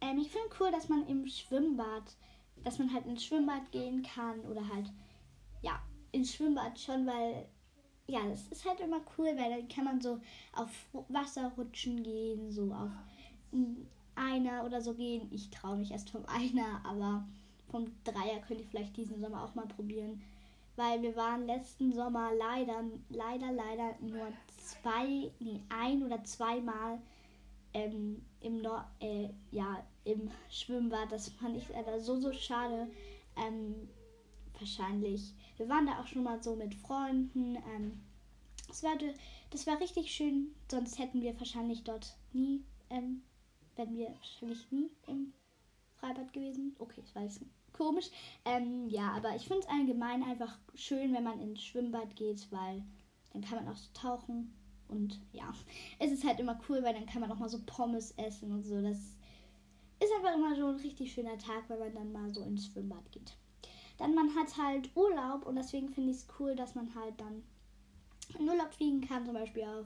Ähm, 0.00 0.18
ich 0.18 0.30
finde 0.30 0.48
cool, 0.58 0.70
dass 0.70 0.88
man 0.88 1.06
im 1.06 1.26
Schwimmbad, 1.26 2.16
dass 2.64 2.78
man 2.78 2.92
halt 2.92 3.06
ins 3.06 3.24
Schwimmbad 3.24 3.70
gehen 3.72 4.02
kann. 4.02 4.40
Oder 4.40 4.68
halt, 4.68 4.90
ja, 5.62 5.80
ins 6.12 6.34
Schwimmbad 6.34 6.78
schon, 6.78 7.06
weil 7.06 7.46
ja, 8.10 8.28
das 8.28 8.48
ist 8.48 8.68
halt 8.68 8.80
immer 8.80 9.00
cool, 9.16 9.28
weil 9.36 9.50
dann 9.50 9.68
kann 9.68 9.84
man 9.84 10.00
so 10.00 10.18
auf 10.52 10.68
Wasserrutschen 11.08 12.02
gehen, 12.02 12.50
so 12.50 12.72
auf 12.72 12.90
einer 14.16 14.64
oder 14.64 14.80
so 14.80 14.94
gehen. 14.94 15.28
Ich 15.30 15.50
traue 15.50 15.76
mich 15.76 15.92
erst 15.92 16.10
vom 16.10 16.24
einer, 16.26 16.84
aber 16.84 17.24
vom 17.70 17.86
Dreier 18.04 18.40
könnte 18.46 18.64
ich 18.64 18.68
vielleicht 18.68 18.96
diesen 18.96 19.20
Sommer 19.20 19.44
auch 19.44 19.54
mal 19.54 19.66
probieren. 19.66 20.20
Weil 20.76 21.02
wir 21.02 21.14
waren 21.14 21.46
letzten 21.46 21.92
Sommer 21.92 22.30
leider, 22.36 22.82
leider, 23.10 23.52
leider 23.52 23.94
nur 24.00 24.28
zwei, 24.56 25.30
nee, 25.38 25.60
ein 25.68 26.02
oder 26.02 26.22
zweimal 26.24 26.98
ähm, 27.74 28.24
im, 28.40 28.62
Nor 28.62 28.86
äh, 29.00 29.28
ja, 29.50 29.84
im 30.04 30.30
Schwimmbad. 30.48 31.12
Das 31.12 31.28
fand 31.28 31.56
ich 31.56 31.68
leider 31.68 32.00
so, 32.00 32.20
so 32.20 32.32
schade. 32.32 32.88
Ähm, 33.36 33.88
wahrscheinlich. 34.60 35.34
Wir 35.56 35.68
waren 35.68 35.86
da 35.86 36.00
auch 36.00 36.06
schon 36.06 36.22
mal 36.22 36.42
so 36.42 36.54
mit 36.56 36.74
Freunden. 36.74 37.56
Ähm, 37.56 38.00
das, 38.68 38.82
war, 38.82 38.92
das 39.50 39.66
war 39.66 39.80
richtig 39.80 40.12
schön, 40.12 40.54
sonst 40.70 40.98
hätten 40.98 41.22
wir 41.22 41.38
wahrscheinlich 41.38 41.82
dort 41.84 42.16
nie, 42.32 42.62
ähm, 42.88 43.22
wären 43.76 43.96
wir 43.96 44.14
wahrscheinlich 44.14 44.70
nie 44.70 44.90
im 45.06 45.32
Freibad 45.96 46.32
gewesen. 46.32 46.74
Okay, 46.78 47.02
ich 47.04 47.14
weiß, 47.14 47.40
komisch. 47.72 48.10
Ähm, 48.44 48.88
ja, 48.88 49.12
aber 49.12 49.34
ich 49.36 49.46
finde 49.46 49.62
es 49.62 49.68
allgemein 49.68 50.22
einfach 50.22 50.58
schön, 50.74 51.12
wenn 51.14 51.24
man 51.24 51.40
ins 51.40 51.62
Schwimmbad 51.62 52.14
geht, 52.16 52.50
weil 52.50 52.84
dann 53.32 53.42
kann 53.42 53.64
man 53.64 53.72
auch 53.72 53.76
so 53.76 53.88
tauchen. 53.94 54.54
Und 54.88 55.20
ja, 55.32 55.52
es 55.98 56.12
ist 56.12 56.24
halt 56.24 56.40
immer 56.40 56.60
cool, 56.68 56.82
weil 56.82 56.94
dann 56.94 57.06
kann 57.06 57.20
man 57.20 57.30
auch 57.30 57.38
mal 57.38 57.48
so 57.48 57.60
Pommes 57.66 58.12
essen 58.12 58.52
und 58.52 58.64
so. 58.64 58.80
Das 58.80 58.98
ist 58.98 60.12
einfach 60.16 60.34
immer 60.34 60.54
so 60.56 60.66
ein 60.66 60.76
richtig 60.76 61.12
schöner 61.12 61.38
Tag, 61.38 61.68
wenn 61.68 61.78
man 61.78 61.94
dann 61.94 62.12
mal 62.12 62.32
so 62.32 62.42
ins 62.42 62.66
Schwimmbad 62.66 63.10
geht. 63.12 63.36
Dann 64.00 64.14
man 64.14 64.34
hat 64.34 64.56
halt 64.56 64.88
Urlaub 64.96 65.44
und 65.44 65.56
deswegen 65.56 65.90
finde 65.90 66.12
ich 66.12 66.16
es 66.16 66.26
cool, 66.38 66.56
dass 66.56 66.74
man 66.74 66.94
halt 66.94 67.20
dann 67.20 67.42
in 68.38 68.48
Urlaub 68.48 68.72
fliegen 68.72 69.06
kann, 69.06 69.26
zum 69.26 69.34
Beispiel 69.34 69.62
auf, 69.64 69.84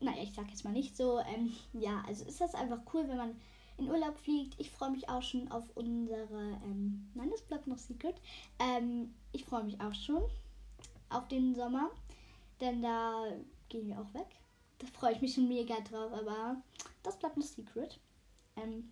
naja, 0.00 0.22
ich 0.22 0.32
sag 0.32 0.48
jetzt 0.48 0.64
mal 0.64 0.72
nicht 0.72 0.96
so, 0.96 1.18
ähm, 1.18 1.52
ja, 1.74 2.02
also 2.06 2.24
ist 2.24 2.40
das 2.40 2.54
einfach 2.54 2.80
cool, 2.94 3.06
wenn 3.06 3.18
man 3.18 3.36
in 3.76 3.90
Urlaub 3.90 4.16
fliegt. 4.16 4.58
Ich 4.58 4.70
freue 4.70 4.90
mich 4.90 5.06
auch 5.10 5.22
schon 5.22 5.50
auf 5.52 5.64
unsere, 5.74 6.58
ähm, 6.64 7.10
nein, 7.12 7.28
das 7.30 7.42
bleibt 7.42 7.66
noch 7.66 7.76
secret. 7.76 8.16
Ähm, 8.58 9.14
ich 9.32 9.44
freue 9.44 9.64
mich 9.64 9.78
auch 9.82 9.92
schon 9.92 10.22
auf 11.10 11.28
den 11.28 11.54
Sommer, 11.54 11.90
denn 12.62 12.80
da 12.80 13.26
gehen 13.68 13.86
wir 13.86 14.00
auch 14.00 14.14
weg. 14.14 14.28
Da 14.78 14.86
freue 14.86 15.12
ich 15.12 15.20
mich 15.20 15.34
schon 15.34 15.48
mega 15.48 15.78
drauf, 15.80 16.10
aber 16.10 16.56
das 17.02 17.18
bleibt 17.18 17.36
noch 17.36 17.44
secret. 17.44 18.00
Ähm, 18.56 18.90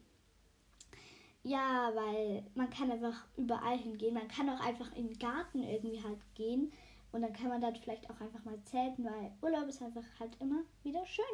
ja, 1.44 1.90
weil 1.94 2.44
man 2.54 2.70
kann 2.70 2.90
einfach 2.90 3.24
überall 3.36 3.78
hingehen. 3.78 4.14
Man 4.14 4.28
kann 4.28 4.48
auch 4.48 4.60
einfach 4.60 4.94
in 4.94 5.08
den 5.08 5.18
Garten 5.18 5.62
irgendwie 5.62 6.02
halt 6.02 6.18
gehen. 6.34 6.72
Und 7.10 7.22
dann 7.22 7.32
kann 7.32 7.48
man 7.48 7.60
dann 7.60 7.76
vielleicht 7.76 8.08
auch 8.08 8.20
einfach 8.20 8.42
mal 8.44 8.58
zelten, 8.64 9.04
weil 9.04 9.32
Urlaub 9.42 9.68
ist 9.68 9.82
einfach 9.82 10.04
halt 10.18 10.34
immer 10.40 10.62
wieder 10.82 11.04
schön. 11.04 11.24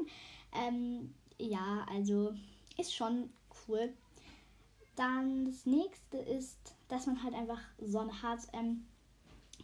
Ähm, 0.53 1.15
ja, 1.39 1.87
also 1.91 2.35
ist 2.77 2.95
schon 2.95 3.31
cool. 3.69 3.93
Dann 4.97 5.45
das 5.45 5.67
nächste 5.67 6.19
ist, 6.19 6.75
dass 6.89 7.07
man 7.07 7.23
halt 7.23 7.35
einfach 7.35 7.61
Sonne 7.79 8.23
hat. 8.23 8.41
Ähm, 8.53 8.87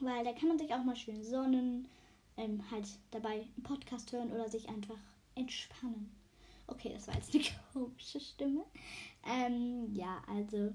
weil 0.00 0.24
da 0.24 0.32
kann 0.32 0.48
man 0.48 0.58
sich 0.58 0.72
auch 0.74 0.84
mal 0.84 0.96
schön 0.96 1.22
sonnen, 1.22 1.88
ähm, 2.36 2.62
halt 2.70 2.86
dabei 3.10 3.32
einen 3.32 3.62
Podcast 3.62 4.12
hören 4.12 4.32
oder 4.32 4.48
sich 4.48 4.68
einfach 4.68 4.98
entspannen. 5.34 6.14
Okay, 6.66 6.92
das 6.92 7.06
war 7.08 7.14
jetzt 7.14 7.34
eine 7.34 7.44
komische 7.72 8.20
Stimme. 8.20 8.64
Ähm, 9.26 9.94
ja, 9.94 10.22
also 10.28 10.72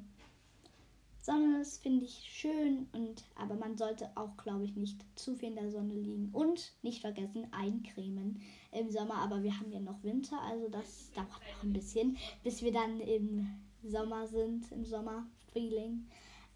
Sonne 1.21 1.61
ist, 1.61 1.81
finde 1.83 2.05
ich, 2.05 2.25
schön, 2.31 2.87
und, 2.93 3.23
aber 3.35 3.55
man 3.55 3.77
sollte 3.77 4.09
auch, 4.15 4.37
glaube 4.37 4.65
ich, 4.65 4.75
nicht 4.75 5.05
zu 5.15 5.35
viel 5.35 5.49
in 5.49 5.55
der 5.55 5.69
Sonne 5.69 5.93
liegen. 5.93 6.29
Und 6.31 6.73
nicht 6.81 7.01
vergessen, 7.01 7.47
eincremen 7.51 8.41
im 8.71 8.89
Sommer. 8.89 9.15
Aber 9.15 9.43
wir 9.43 9.57
haben 9.59 9.71
ja 9.71 9.79
noch 9.79 10.01
Winter, 10.03 10.41
also 10.41 10.69
das 10.69 11.11
dauert 11.11 11.29
noch 11.29 11.63
ein 11.63 11.73
bisschen, 11.73 12.17
bis 12.43 12.61
wir 12.61 12.71
dann 12.71 12.99
im 12.99 13.47
Sommer 13.83 14.27
sind, 14.27 14.71
im 14.71 14.85
Sommer, 14.85 15.27
Frühling. 15.51 16.07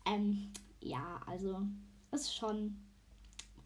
Ähm, 0.06 0.52
ja, 0.80 1.22
also 1.28 1.62
ist 2.12 2.36
schon 2.36 2.76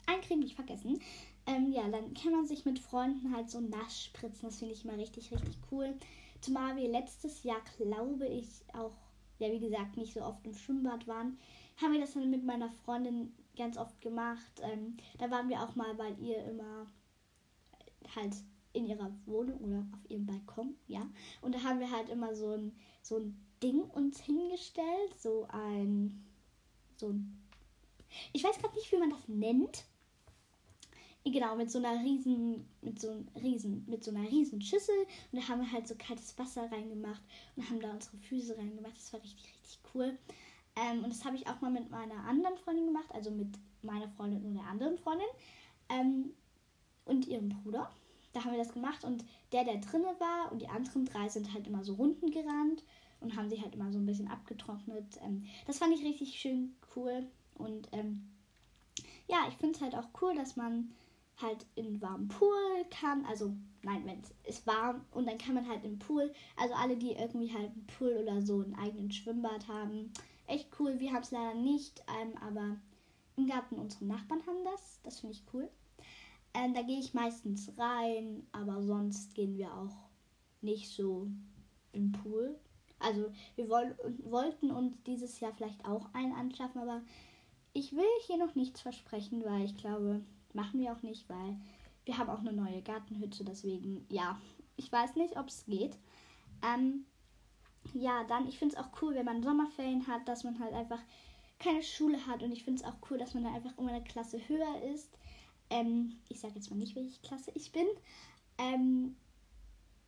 eincremen 0.08 0.44
nicht 0.44 0.56
vergessen. 0.56 1.00
Ähm, 1.48 1.72
ja, 1.72 1.88
dann 1.88 2.14
kann 2.14 2.34
man 2.34 2.46
sich 2.46 2.66
mit 2.66 2.78
Freunden 2.78 3.34
halt 3.34 3.50
so 3.50 3.60
nass 3.60 4.04
spritzen. 4.04 4.50
Das 4.50 4.60
finde 4.60 4.74
ich 4.74 4.84
immer 4.84 4.98
richtig, 4.98 5.32
richtig 5.32 5.58
cool. 5.72 5.96
Zumal 6.42 6.76
wir 6.76 6.90
letztes 6.90 7.44
Jahr, 7.44 7.62
glaube 7.78 8.28
ich, 8.28 8.48
auch 8.74 8.94
ja 9.40 9.52
wie 9.52 9.60
gesagt 9.60 9.98
nicht 9.98 10.14
so 10.14 10.22
oft 10.22 10.46
im 10.46 10.54
Schwimmbad 10.54 11.08
waren, 11.08 11.38
haben 11.82 11.94
wir 11.94 12.00
das 12.00 12.14
dann 12.14 12.30
mit 12.30 12.44
meiner 12.44 12.70
Freundin 12.70 13.34
ganz 13.56 13.78
oft 13.78 14.00
gemacht. 14.02 14.62
Ähm, 14.62 14.98
da 15.20 15.30
waren 15.30 15.50
wir 15.50 15.62
auch 15.62 15.76
mal, 15.76 15.98
weil 15.98 16.20
ihr 16.20 16.44
immer 16.46 16.88
halt 18.16 18.36
in 18.74 18.86
ihrer 18.88 19.12
Wohnung 19.26 19.60
oder 19.60 19.80
auf 19.80 20.10
ihrem 20.10 20.26
Balkon, 20.26 20.76
ja. 20.88 21.08
Und 21.42 21.56
da 21.56 21.64
haben 21.64 21.80
wir 21.80 21.92
halt 21.92 22.10
immer 22.10 22.36
so 22.36 22.52
ein, 22.52 22.76
so 23.02 23.18
ein 23.18 23.38
Ding 23.62 23.82
uns 23.82 24.20
hingestellt, 24.22 25.18
so 25.18 25.48
ein, 25.50 26.24
so 26.96 27.10
ein, 27.10 27.44
ich 28.34 28.44
weiß 28.44 28.60
gerade 28.60 28.76
nicht, 28.76 28.92
wie 28.92 28.98
man 28.98 29.10
das 29.10 29.28
nennt. 29.28 29.86
Genau, 31.32 31.56
mit 31.58 31.70
so 31.70 31.80
einer 31.80 32.02
riesen, 32.04 32.66
mit 32.82 33.02
so 33.02 33.10
einem 33.10 33.28
riesen, 33.36 33.86
mit 33.88 34.04
so 34.04 34.12
einer 34.12 34.30
riesen 34.30 34.62
Schüssel 34.62 34.96
und 35.32 35.42
da 35.42 35.48
haben 35.48 35.62
wir 35.62 35.72
halt 35.72 35.86
so 35.86 35.96
kaltes 35.98 36.38
Wasser 36.38 36.72
reingemacht 36.72 37.22
und 37.56 37.70
haben 37.70 37.82
da 37.82 37.92
unsere 37.92 38.18
Füße 38.18 38.58
reingemacht. 38.58 38.96
Das 38.96 39.12
war 39.12 39.22
richtig, 39.22 39.46
richtig 39.46 39.80
cool. 39.94 40.18
Ähm, 40.78 41.04
und 41.04 41.10
das 41.10 41.26
habe 41.26 41.36
ich 41.36 41.48
auch 41.48 41.60
mal 41.60 41.72
mit 41.72 41.90
meiner 41.90 42.24
anderen 42.24 42.56
Freundin 42.58 42.86
gemacht, 42.86 43.10
also 43.14 43.30
mit 43.32 43.50
meiner 43.82 44.08
Freundin 44.10 44.46
und 44.46 44.56
der 44.56 44.68
anderen 44.68 44.98
Freundin 44.98 45.28
ähm, 45.90 46.34
und 47.06 47.28
ihrem 47.28 47.50
Bruder. 47.50 47.92
Da 48.32 48.44
haben 48.44 48.52
wir 48.52 48.64
das 48.64 48.74
gemacht 48.74 49.04
und 49.04 49.26
der, 49.52 49.66
der 49.66 49.78
drinne 49.78 50.16
war 50.20 50.52
und 50.52 50.62
die 50.62 50.70
anderen 50.70 51.06
drei 51.06 51.28
sind 51.28 51.54
halt 51.54 51.68
immer 51.68 51.84
so 51.84 51.96
Runden 51.96 52.32
gerannt 52.32 52.84
und 53.20 53.36
haben 53.36 53.50
sich 53.50 53.62
halt 53.62 53.76
immer 53.76 53.92
so 53.92 53.98
ein 53.98 54.06
bisschen 54.06 54.30
abgetrocknet. 54.30 55.20
Ähm, 55.24 55.46
das 55.66 55.80
fand 55.80 55.94
ich 55.94 56.06
richtig 56.06 56.40
schön 56.40 56.76
cool 56.96 57.28
und 57.56 57.90
ähm, 57.92 58.30
ja, 59.28 59.46
ich 59.50 59.56
finde 59.56 59.76
es 59.76 59.82
halt 59.82 59.96
auch 59.96 60.08
cool, 60.22 60.34
dass 60.36 60.56
man 60.56 60.94
halt 61.42 61.66
in 61.76 62.02
warmen 62.02 62.28
Pool 62.28 62.86
kann. 62.90 63.26
Also, 63.26 63.54
nein, 63.84 64.06
wenn 64.06 64.20
es 64.20 64.34
ist 64.44 64.68
warm 64.68 65.06
und 65.12 65.28
dann 65.28 65.38
kann 65.38 65.56
man 65.56 65.68
halt 65.68 65.84
im 65.84 66.00
Pool, 66.00 66.34
also 66.56 66.74
alle, 66.74 66.98
die 66.98 67.12
irgendwie 67.12 67.54
halt 67.54 67.72
einen 67.72 67.88
Pool 67.98 68.18
oder 68.24 68.42
so 68.42 68.62
einen 68.62 68.76
eigenen 68.76 69.12
Schwimmbad 69.12 69.68
haben, 69.68 70.12
echt 70.48 70.70
cool. 70.80 71.00
Wir 71.00 71.12
haben 71.14 71.24
es 71.24 71.32
leider 71.32 71.54
nicht, 71.54 72.04
ähm, 72.22 72.38
aber 72.42 72.78
im 73.36 73.48
Garten 73.48 73.76
unsere 73.76 74.06
Nachbarn 74.06 74.46
haben 74.48 74.64
das. 74.64 75.00
Das 75.04 75.20
finde 75.20 75.36
ich 75.36 75.44
cool. 75.54 75.70
Ähm, 76.54 76.74
da 76.74 76.82
gehe 76.82 77.00
ich 77.00 77.14
meistens 77.14 77.72
rein, 77.78 78.48
aber 78.52 78.82
sonst 78.82 79.36
gehen 79.36 79.58
wir 79.58 79.74
auch 79.74 79.96
nicht 80.62 80.90
so 80.90 81.28
im 81.92 82.12
Pool. 82.12 82.60
Also 83.00 83.32
wir 83.56 83.70
woll 83.70 83.96
wollten 84.24 84.72
uns 84.72 84.96
dieses 85.04 85.40
Jahr 85.40 85.54
vielleicht 85.54 85.86
auch 85.86 86.12
einen 86.14 86.34
anschaffen, 86.34 86.82
aber 86.82 87.04
ich 87.74 87.94
will 87.94 88.06
hier 88.26 88.38
noch 88.38 88.56
nichts 88.56 88.82
versprechen, 88.82 89.44
weil 89.46 89.66
ich 89.66 89.78
glaube, 89.78 90.22
Machen 90.58 90.80
wir 90.80 90.92
auch 90.92 91.04
nicht, 91.04 91.30
weil 91.30 91.56
wir 92.06 92.18
haben 92.18 92.32
auch 92.32 92.40
eine 92.40 92.52
neue 92.52 92.82
Gartenhütte. 92.82 93.46
Deswegen, 93.46 94.08
ja, 94.10 94.42
ich 94.76 94.92
weiß 94.92 95.16
nicht, 95.16 95.38
ob 95.38 95.50
es 95.50 95.66
geht. 95.66 95.96
Ähm, 96.64 97.06
ja, 97.94 98.24
dann, 98.24 98.48
ich 98.48 98.58
finde 98.58 98.76
es 98.76 98.82
auch 98.82 98.90
cool, 99.04 99.14
wenn 99.14 99.26
man 99.26 99.44
Sommerferien 99.44 100.08
hat, 100.08 100.28
dass 100.28 100.44
man 100.44 100.60
halt 100.60 100.74
einfach 100.74 101.00
keine 101.60 101.84
Schule 101.84 102.26
hat. 102.26 102.42
Und 102.42 102.52
ich 102.52 102.64
finde 102.64 102.82
es 102.82 102.88
auch 102.90 102.96
cool, 103.08 103.20
dass 103.20 103.36
man 103.36 103.44
dann 103.44 103.54
einfach 103.54 103.78
immer 103.78 103.92
eine 103.92 104.04
Klasse 104.04 104.40
höher 104.48 104.82
ist. 104.96 105.16
Ähm, 105.70 106.18
ich 106.28 106.40
sage 106.40 106.56
jetzt 106.56 106.72
mal 106.72 106.78
nicht, 106.78 106.96
welche 106.96 107.22
Klasse 107.22 107.52
ich 107.54 107.72
bin. 107.72 107.86
Ähm, 108.58 109.16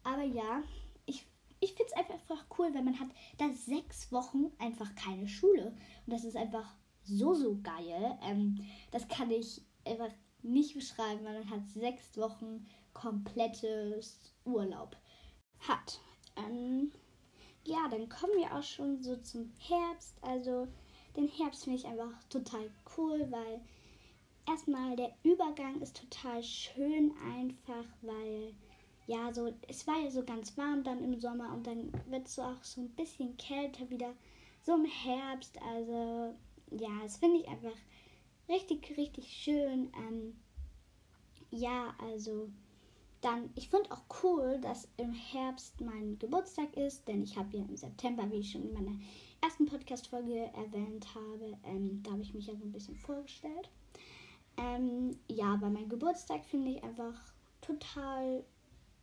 aber 0.01 0.23
ja, 0.23 0.63
ich, 1.05 1.27
ich 1.59 1.73
finde 1.73 1.91
es 1.95 2.09
einfach 2.09 2.43
cool, 2.57 2.73
wenn 2.73 2.85
man 2.85 2.99
hat 2.99 3.09
da 3.37 3.53
sechs 3.53 4.11
Wochen 4.11 4.51
einfach 4.57 4.95
keine 4.95 5.27
Schule. 5.27 5.75
Und 6.07 6.11
das 6.11 6.23
ist 6.23 6.35
einfach 6.35 6.73
so, 7.03 7.35
so 7.35 7.59
geil. 7.61 8.17
Ähm, 8.23 8.65
das 8.89 9.07
kann 9.07 9.29
ich 9.29 9.61
einfach 9.85 10.09
nicht 10.43 10.73
beschreiben, 10.73 11.23
weil 11.23 11.39
man 11.39 11.49
hat 11.49 11.67
sechs 11.67 12.17
Wochen 12.17 12.65
komplettes 12.93 14.33
Urlaub 14.45 14.95
hat. 15.59 15.99
Ähm, 16.35 16.91
ja, 17.63 17.87
dann 17.89 18.09
kommen 18.09 18.33
wir 18.37 18.55
auch 18.55 18.63
schon 18.63 19.01
so 19.01 19.15
zum 19.17 19.51
Herbst. 19.57 20.15
Also 20.21 20.67
den 21.15 21.27
Herbst 21.27 21.63
finde 21.63 21.79
ich 21.79 21.85
einfach 21.85 22.23
total 22.29 22.69
cool, 22.97 23.27
weil 23.29 23.61
erstmal 24.47 24.95
der 24.95 25.13
Übergang 25.23 25.81
ist 25.81 25.97
total 25.97 26.43
schön 26.43 27.13
einfach, 27.35 27.85
weil 28.01 28.53
ja, 29.07 29.33
so 29.33 29.51
es 29.67 29.87
war 29.87 29.99
ja 29.99 30.11
so 30.11 30.23
ganz 30.23 30.55
warm 30.57 30.83
dann 30.83 31.03
im 31.03 31.19
Sommer 31.19 31.51
und 31.53 31.65
dann 31.65 31.91
wird 32.09 32.27
es 32.27 32.35
so 32.35 32.43
auch 32.43 32.63
so 32.63 32.81
ein 32.81 32.89
bisschen 32.89 33.35
kälter 33.37 33.89
wieder 33.89 34.13
so 34.61 34.75
im 34.75 34.85
Herbst. 34.85 35.59
Also 35.61 36.35
ja, 36.71 36.89
das 37.01 37.17
finde 37.17 37.39
ich 37.39 37.47
einfach 37.47 37.75
richtig, 38.49 38.97
richtig 38.97 39.27
schön. 39.27 39.91
Ähm, 39.97 40.35
ja, 41.51 41.93
also 41.99 42.49
dann, 43.21 43.49
ich 43.55 43.69
finde 43.69 43.91
auch 43.91 44.03
cool, 44.23 44.59
dass 44.61 44.87
im 44.97 45.13
Herbst 45.13 45.81
mein 45.81 46.17
Geburtstag 46.19 46.75
ist, 46.77 47.07
denn 47.07 47.23
ich 47.23 47.37
habe 47.37 47.57
ja 47.57 47.63
im 47.63 47.75
September, 47.75 48.29
wie 48.31 48.37
ich 48.37 48.51
schon 48.51 48.63
in 48.63 48.73
meiner 48.73 48.97
ersten 49.41 49.65
Podcast-Folge 49.65 50.51
erwähnt 50.53 51.07
habe, 51.15 51.57
ähm, 51.63 52.01
da 52.03 52.11
habe 52.11 52.21
ich 52.21 52.33
mich 52.33 52.47
ja 52.47 52.55
so 52.55 52.63
ein 52.63 52.71
bisschen 52.71 52.95
vorgestellt. 52.95 53.69
Ähm, 54.57 55.17
ja, 55.27 55.53
aber 55.53 55.69
mein 55.69 55.89
Geburtstag 55.89 56.45
finde 56.45 56.71
ich 56.71 56.83
einfach 56.83 57.15
total, 57.61 58.43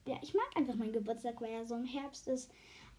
ja, 0.07 0.17
ich 0.23 0.35
mag 0.35 0.47
einfach 0.55 0.75
meinen 0.75 0.93
Geburtstag, 0.93 1.41
weil 1.41 1.51
er 1.51 1.67
so 1.67 1.75
im 1.75 1.85
Herbst 1.85 2.29
ist. 2.29 2.51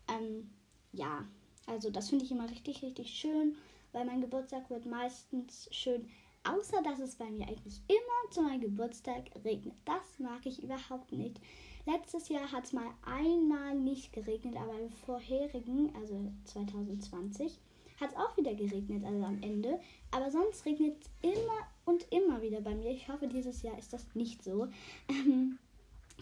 Ähm, 0.08 0.50
ja, 0.94 1.26
also 1.68 1.90
das 1.90 2.10
finde 2.10 2.26
ich 2.26 2.32
immer 2.32 2.50
richtig, 2.50 2.82
richtig 2.82 3.10
schön, 3.10 3.56
weil 3.92 4.06
mein 4.06 4.22
Geburtstag 4.22 4.70
wird 4.70 4.86
meistens 4.86 5.68
schön 5.72 6.08
Außer 6.48 6.82
dass 6.82 7.00
es 7.00 7.16
bei 7.16 7.30
mir 7.30 7.48
eigentlich 7.48 7.82
immer 7.88 8.32
zu 8.32 8.42
meinem 8.42 8.62
Geburtstag 8.62 9.24
regnet. 9.44 9.76
Das 9.86 10.20
mag 10.20 10.46
ich 10.46 10.64
überhaupt 10.64 11.12
nicht. 11.12 11.40
Letztes 11.86 12.30
Jahr 12.30 12.52
hat 12.52 12.66
es 12.66 12.74
mal 12.74 12.90
einmal 13.06 13.76
nicht 13.76 14.14
geregnet, 14.14 14.56
aber 14.58 14.80
im 14.80 14.90
vorherigen, 14.90 15.94
also 15.96 16.32
2020, 16.46 17.60
hat 18.00 18.12
es 18.12 18.18
auch 18.18 18.36
wieder 18.38 18.54
geregnet, 18.54 19.04
also 19.04 19.24
am 19.24 19.42
Ende. 19.42 19.80
Aber 20.12 20.30
sonst 20.32 20.66
regnet 20.66 20.96
es 21.02 21.10
immer 21.22 21.68
und 21.86 22.06
immer 22.12 22.42
wieder 22.42 22.62
bei 22.62 22.76
mir. 22.76 22.92
Ich 22.92 23.08
hoffe, 23.10 23.28
dieses 23.28 23.62
Jahr 23.62 23.78
ist 23.78 23.92
das 23.94 24.06
nicht 24.14 24.44
so. 24.44 24.68
Ähm, 25.10 25.58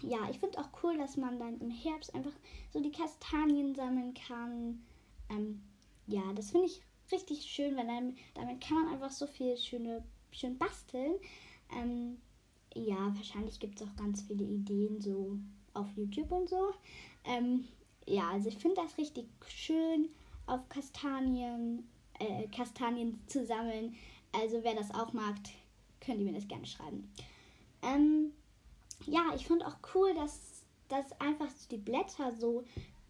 ja, 0.02 0.28
ich 0.30 0.38
finde 0.38 0.58
auch 0.58 0.68
cool, 0.82 0.96
dass 0.98 1.16
man 1.16 1.38
dann 1.38 1.60
im 1.60 1.70
Herbst 1.70 2.14
einfach 2.14 2.34
so 2.72 2.80
die 2.80 2.92
Kastanien 2.92 3.74
sammeln 3.74 4.14
kann. 4.14 4.84
Ähm, 5.30 5.62
ja, 6.06 6.22
das 6.34 6.50
finde 6.50 6.66
ich 6.66 6.82
richtig 7.12 7.42
schön, 7.42 7.76
weil 7.76 7.86
dann, 7.86 8.16
damit 8.34 8.60
kann 8.60 8.84
man 8.84 8.94
einfach 8.94 9.10
so 9.10 9.26
viel 9.26 9.56
schöne 9.56 10.04
schön 10.36 10.58
basteln. 10.58 11.14
Ähm, 11.74 12.18
ja, 12.74 13.12
wahrscheinlich 13.14 13.58
gibt 13.58 13.80
es 13.80 13.86
auch 13.86 13.96
ganz 13.96 14.22
viele 14.22 14.44
Ideen 14.44 15.00
so 15.00 15.38
auf 15.74 15.86
YouTube 15.96 16.30
und 16.32 16.48
so. 16.48 16.72
Ähm, 17.24 17.64
ja, 18.06 18.30
also 18.30 18.48
ich 18.48 18.56
finde 18.58 18.76
das 18.76 18.96
richtig 18.98 19.26
schön, 19.48 20.08
auf 20.46 20.68
Kastanien, 20.68 21.88
äh, 22.18 22.46
Kastanien 22.48 23.20
zu 23.26 23.44
sammeln. 23.44 23.94
Also 24.32 24.62
wer 24.62 24.74
das 24.74 24.92
auch 24.94 25.12
mag, 25.12 25.36
könnt 26.00 26.20
ihr 26.20 26.26
mir 26.26 26.34
das 26.34 26.48
gerne 26.48 26.66
schreiben. 26.66 27.10
Ähm, 27.82 28.32
ja, 29.06 29.32
ich 29.34 29.46
finde 29.46 29.66
auch 29.66 29.76
cool, 29.94 30.14
dass, 30.14 30.62
dass 30.88 31.18
einfach 31.20 31.50
die 31.70 31.78
Blätter 31.78 32.32
so 32.32 32.64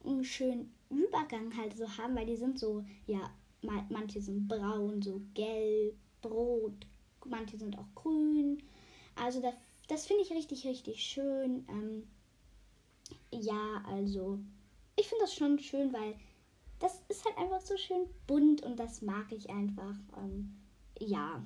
einen 0.04 0.24
schönen 0.24 0.72
Übergang 0.88 1.56
halt 1.56 1.76
so 1.76 1.88
haben, 1.98 2.14
weil 2.14 2.26
die 2.26 2.36
sind 2.36 2.58
so, 2.58 2.84
ja, 3.06 3.30
manche 3.90 4.20
sind 4.20 4.46
braun, 4.46 5.02
so 5.02 5.20
gelb, 5.34 5.94
rot, 6.24 6.86
manche 7.30 7.58
sind 7.58 7.78
auch 7.78 7.94
grün. 7.94 8.62
Also 9.14 9.40
das, 9.40 9.54
das 9.88 10.06
finde 10.06 10.22
ich 10.22 10.30
richtig, 10.32 10.66
richtig 10.66 11.02
schön. 11.02 11.66
Ähm, 11.68 12.06
ja, 13.32 13.82
also 13.86 14.38
ich 14.96 15.08
finde 15.08 15.24
das 15.24 15.34
schon 15.34 15.58
schön, 15.58 15.92
weil 15.92 16.14
das 16.78 17.02
ist 17.08 17.24
halt 17.24 17.38
einfach 17.38 17.60
so 17.60 17.76
schön 17.76 18.06
bunt 18.26 18.62
und 18.62 18.76
das 18.78 19.02
mag 19.02 19.32
ich 19.32 19.48
einfach. 19.50 19.94
Ähm, 20.18 20.54
ja. 20.98 21.42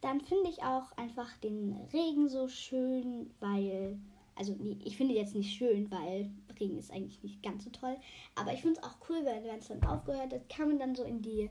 Dann 0.00 0.20
finde 0.20 0.48
ich 0.50 0.62
auch 0.62 0.92
einfach 0.96 1.36
den 1.38 1.74
Regen 1.92 2.28
so 2.28 2.48
schön, 2.48 3.30
weil 3.40 3.98
Also 4.36 4.54
nee, 4.54 4.76
ich 4.84 4.96
finde 4.96 5.14
jetzt 5.14 5.34
nicht 5.34 5.56
schön, 5.56 5.90
weil 5.90 6.30
Regen 6.60 6.78
ist 6.78 6.92
eigentlich 6.92 7.20
nicht 7.24 7.42
ganz 7.42 7.64
so 7.64 7.70
toll. 7.70 7.96
Aber 8.36 8.52
ich 8.52 8.60
finde 8.62 8.78
es 8.78 8.86
auch 8.86 8.96
cool, 9.08 9.24
wenn 9.24 9.58
es 9.58 9.66
dann 9.68 9.82
aufgehört 9.82 10.32
hat, 10.32 10.48
kann 10.48 10.68
man 10.68 10.78
dann 10.78 10.94
so 10.94 11.02
in 11.02 11.20
die, 11.22 11.50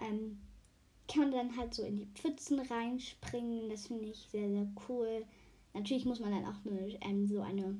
ähm, 0.00 0.38
kann 1.08 1.30
dann 1.30 1.56
halt 1.56 1.74
so 1.74 1.82
in 1.82 1.96
die 1.96 2.08
Pfützen 2.14 2.60
reinspringen. 2.60 3.68
Das 3.68 3.86
finde 3.86 4.06
ich 4.06 4.28
sehr, 4.30 4.48
sehr 4.48 4.66
cool. 4.88 5.24
Natürlich 5.74 6.04
muss 6.04 6.20
man 6.20 6.30
dann 6.30 6.46
auch 6.46 6.64
eine, 6.64 6.96
ähm, 7.02 7.26
so 7.26 7.40
eine 7.40 7.76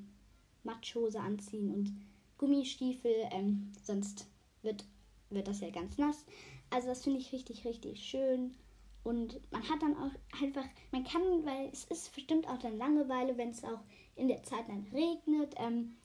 Matschhose 0.64 1.20
anziehen 1.20 1.72
und 1.72 1.92
Gummistiefel, 2.38 3.14
ähm, 3.30 3.72
sonst 3.82 4.26
wird, 4.62 4.84
wird 5.30 5.46
das 5.48 5.60
ja 5.60 5.70
ganz 5.70 5.98
nass. 5.98 6.24
Also 6.70 6.88
das 6.88 7.04
finde 7.04 7.20
ich 7.20 7.32
richtig, 7.32 7.64
richtig 7.64 8.02
schön. 8.02 8.54
Und 9.04 9.40
man 9.52 9.62
hat 9.68 9.82
dann 9.82 9.96
auch 9.96 10.42
einfach, 10.42 10.64
man 10.90 11.04
kann, 11.04 11.22
weil 11.44 11.68
es 11.72 11.84
ist 11.84 12.14
bestimmt 12.14 12.48
auch 12.48 12.58
dann 12.58 12.78
Langeweile, 12.78 13.36
wenn 13.36 13.50
es 13.50 13.62
auch 13.62 13.80
in 14.16 14.28
der 14.28 14.42
Zeit 14.42 14.68
dann 14.68 14.86
regnet. 14.92 15.54
Ähm, 15.58 15.96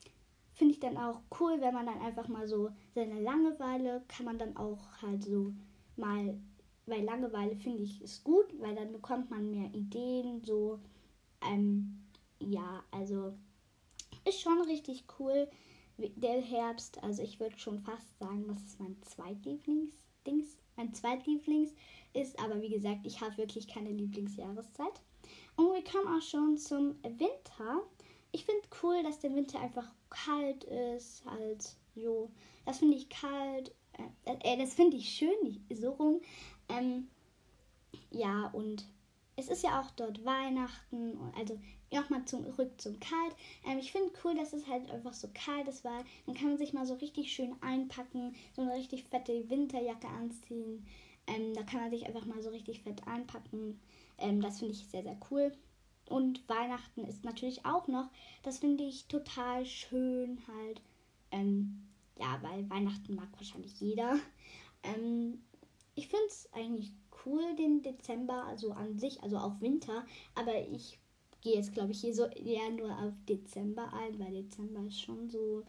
Finde 0.54 0.74
ich 0.74 0.82
dann 0.82 0.98
auch 0.98 1.22
cool, 1.40 1.62
wenn 1.62 1.74
man 1.74 1.86
dann 1.86 2.02
einfach 2.02 2.28
mal 2.28 2.46
so 2.46 2.70
seine 2.94 3.22
Langeweile 3.22 4.04
kann 4.10 4.26
man 4.26 4.38
dann 4.38 4.58
auch 4.58 5.02
halt 5.02 5.24
so 5.24 5.54
mal, 5.96 6.38
weil 6.90 7.04
Langeweile 7.04 7.56
finde 7.56 7.84
ich 7.84 8.02
ist 8.02 8.24
gut, 8.24 8.46
weil 8.60 8.76
dann 8.76 8.92
bekommt 8.92 9.30
man 9.30 9.50
mehr 9.50 9.74
Ideen, 9.74 10.42
so, 10.44 10.80
ähm, 11.42 12.06
ja, 12.40 12.84
also 12.92 13.34
ist 14.26 14.42
schon 14.42 14.62
richtig 14.62 15.06
cool, 15.20 15.48
der 15.98 16.42
Herbst. 16.42 17.02
Also 17.04 17.24
ich 17.24 17.40
würde 17.40 17.58
schon 17.58 17.80
fast 17.80 18.18
sagen, 18.20 18.46
das 18.48 18.62
ist 18.62 18.80
mein 18.80 18.96
Zweitlieblings-Dings, 19.02 20.58
mein 20.76 20.94
Zweitlieblings 20.94 21.72
ist. 22.14 22.40
Aber 22.40 22.62
wie 22.62 22.70
gesagt, 22.70 23.06
ich 23.06 23.22
habe 23.22 23.38
wirklich 23.38 23.68
keine 23.68 23.92
Lieblingsjahreszeit. 23.92 25.02
Und 25.56 25.74
wir 25.74 25.84
kommen 25.84 26.08
auch 26.08 26.22
schon 26.22 26.58
zum 26.58 26.96
Winter. 27.04 27.84
Ich 28.32 28.46
finde 28.46 28.62
cool, 28.82 29.04
dass 29.04 29.20
der 29.20 29.36
Winter 29.36 29.60
einfach 29.60 29.92
kalt 30.10 30.64
ist. 30.64 31.26
Halt, 31.26 31.76
jo. 31.96 32.32
Das 32.66 32.80
finde 32.80 32.98
ich 32.98 33.10
kalt. 33.10 33.74
Äh, 34.26 34.54
äh, 34.54 34.58
das 34.58 34.74
finde 34.74 34.98
ich 34.98 35.10
schön, 35.10 35.66
so 35.72 35.92
rum. 35.92 36.22
Ähm, 36.70 37.08
ja, 38.12 38.48
und 38.48 38.86
es 39.36 39.48
ist 39.48 39.64
ja 39.64 39.82
auch 39.82 39.92
dort 39.92 40.24
Weihnachten. 40.26 41.18
Also 41.38 41.60
nochmal 41.92 42.26
zurück 42.26 42.72
zum 42.80 43.00
Kalt. 43.00 43.36
Ähm, 43.66 43.80
ich 43.80 43.92
finde 43.92 44.12
cool, 44.24 44.36
dass 44.36 44.54
es 44.54 44.68
halt 44.68 44.90
einfach 44.90 45.14
so 45.14 45.30
kalt 45.34 45.68
ist, 45.68 45.84
weil 45.84 46.04
dann 46.26 46.36
kann 46.36 46.50
man 46.50 46.58
sich 46.58 46.74
mal 46.74 46.86
so 46.86 46.96
richtig 46.96 47.32
schön 47.32 47.56
einpacken, 47.62 48.36
so 48.54 48.62
eine 48.62 48.74
richtig 48.74 49.06
fette 49.06 49.50
Winterjacke 49.50 50.08
anziehen. 50.08 50.86
Ähm, 51.28 51.54
da 51.54 51.64
kann 51.64 51.82
man 51.82 51.90
sich 51.92 52.06
einfach 52.06 52.26
mal 52.26 52.42
so 52.42 52.50
richtig 52.50 52.82
fett 52.82 53.06
einpacken. 53.08 53.80
Ähm, 54.18 54.42
das 54.42 54.60
finde 54.60 54.74
ich 54.74 54.88
sehr, 54.88 55.04
sehr 55.04 55.18
cool. 55.32 55.52
Und 56.10 56.48
Weihnachten 56.50 57.06
ist 57.06 57.24
natürlich 57.24 57.66
auch 57.66 57.88
noch, 57.88 58.10
das 58.42 58.60
finde 58.60 58.84
ich 58.84 59.08
total 59.08 59.66
schön 59.66 60.40
halt. 60.48 60.82
Ähm, 61.32 61.88
ja, 62.20 62.40
weil 62.42 62.70
Weihnachten 62.70 63.16
mag 63.16 63.30
wahrscheinlich 63.38 63.80
jeder. 63.80 64.18
Ähm, 64.82 65.44
ich 66.00 66.08
finde 66.08 66.28
es 66.28 66.48
eigentlich 66.54 66.94
cool, 67.26 67.44
den 67.58 67.82
Dezember, 67.82 68.46
also 68.46 68.72
an 68.72 68.98
sich, 68.98 69.22
also 69.22 69.38
auch 69.38 69.60
Winter. 69.60 70.06
Aber 70.34 70.56
ich 70.72 70.98
gehe 71.42 71.56
jetzt, 71.56 71.74
glaube 71.74 71.92
ich, 71.92 72.00
hier 72.00 72.16
so 72.16 72.26
eher 72.26 72.70
nur 72.70 72.98
auf 72.98 73.14
Dezember 73.28 73.92
ein, 73.92 74.18
weil 74.18 74.32
Dezember 74.32 74.86
ist 74.88 75.02
schon 75.02 75.30
so, 75.30 75.64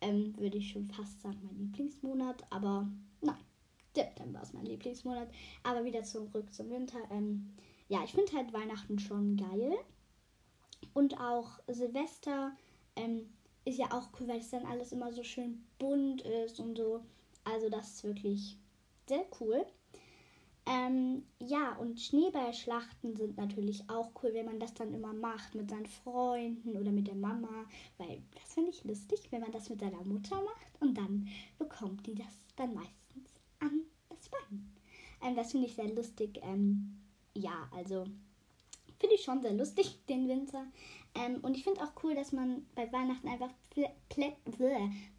ähm, 0.00 0.38
würde 0.38 0.58
ich 0.58 0.70
schon 0.70 0.86
fast 0.86 1.20
sagen, 1.20 1.40
mein 1.42 1.58
Lieblingsmonat. 1.58 2.44
Aber 2.50 2.88
nein, 3.22 3.44
September 3.92 4.40
ist 4.42 4.54
mein 4.54 4.66
Lieblingsmonat. 4.66 5.28
Aber 5.64 5.84
wieder 5.84 6.04
zurück 6.04 6.54
zum 6.54 6.70
Winter. 6.70 6.98
Ähm, 7.10 7.52
ja, 7.88 8.04
ich 8.04 8.12
finde 8.12 8.32
halt 8.34 8.52
Weihnachten 8.52 9.00
schon 9.00 9.36
geil. 9.36 9.74
Und 10.94 11.18
auch 11.18 11.58
Silvester 11.66 12.56
ähm, 12.94 13.28
ist 13.64 13.78
ja 13.78 13.86
auch 13.90 14.10
cool, 14.20 14.28
weil 14.28 14.38
es 14.38 14.50
dann 14.50 14.64
alles 14.64 14.92
immer 14.92 15.12
so 15.12 15.24
schön 15.24 15.64
bunt 15.80 16.22
ist 16.22 16.60
und 16.60 16.76
so. 16.76 17.00
Also 17.42 17.68
das 17.68 17.94
ist 17.94 18.04
wirklich 18.04 18.61
sehr 19.12 19.26
cool. 19.40 19.66
Ähm, 20.64 21.24
ja, 21.38 21.74
und 21.76 22.00
Schneeballschlachten 22.00 23.16
sind 23.16 23.36
natürlich 23.36 23.90
auch 23.90 24.10
cool, 24.22 24.32
wenn 24.32 24.46
man 24.46 24.60
das 24.60 24.72
dann 24.72 24.94
immer 24.94 25.12
macht 25.12 25.54
mit 25.54 25.68
seinen 25.68 25.86
Freunden 25.86 26.76
oder 26.76 26.92
mit 26.92 27.08
der 27.08 27.16
Mama. 27.16 27.66
Weil 27.98 28.22
das 28.34 28.54
finde 28.54 28.70
ich 28.70 28.84
lustig, 28.84 29.20
wenn 29.30 29.42
man 29.42 29.52
das 29.52 29.68
mit 29.68 29.80
seiner 29.80 30.02
Mutter 30.04 30.36
macht 30.36 30.80
und 30.80 30.96
dann 30.96 31.28
bekommt 31.58 32.06
die 32.06 32.14
das 32.14 32.38
dann 32.56 32.74
meistens 32.74 33.34
an 33.58 33.82
das 34.08 34.28
Bein. 34.30 34.72
Ähm, 35.20 35.36
das 35.36 35.50
finde 35.50 35.66
ich 35.66 35.74
sehr 35.74 35.92
lustig. 35.92 36.40
Ähm, 36.42 36.96
ja, 37.34 37.68
also 37.72 38.04
finde 38.98 39.16
ich 39.16 39.24
schon 39.24 39.42
sehr 39.42 39.52
lustig, 39.52 39.98
den 40.08 40.28
Winter. 40.28 40.64
Ähm, 41.14 41.40
und 41.42 41.56
ich 41.56 41.64
finde 41.64 41.82
auch 41.82 41.92
cool, 42.02 42.14
dass 42.14 42.32
man 42.32 42.64
bei 42.74 42.90
Weihnachten 42.90 43.28
einfach 43.28 43.50
Plä 43.68 43.90
Plä 44.08 44.32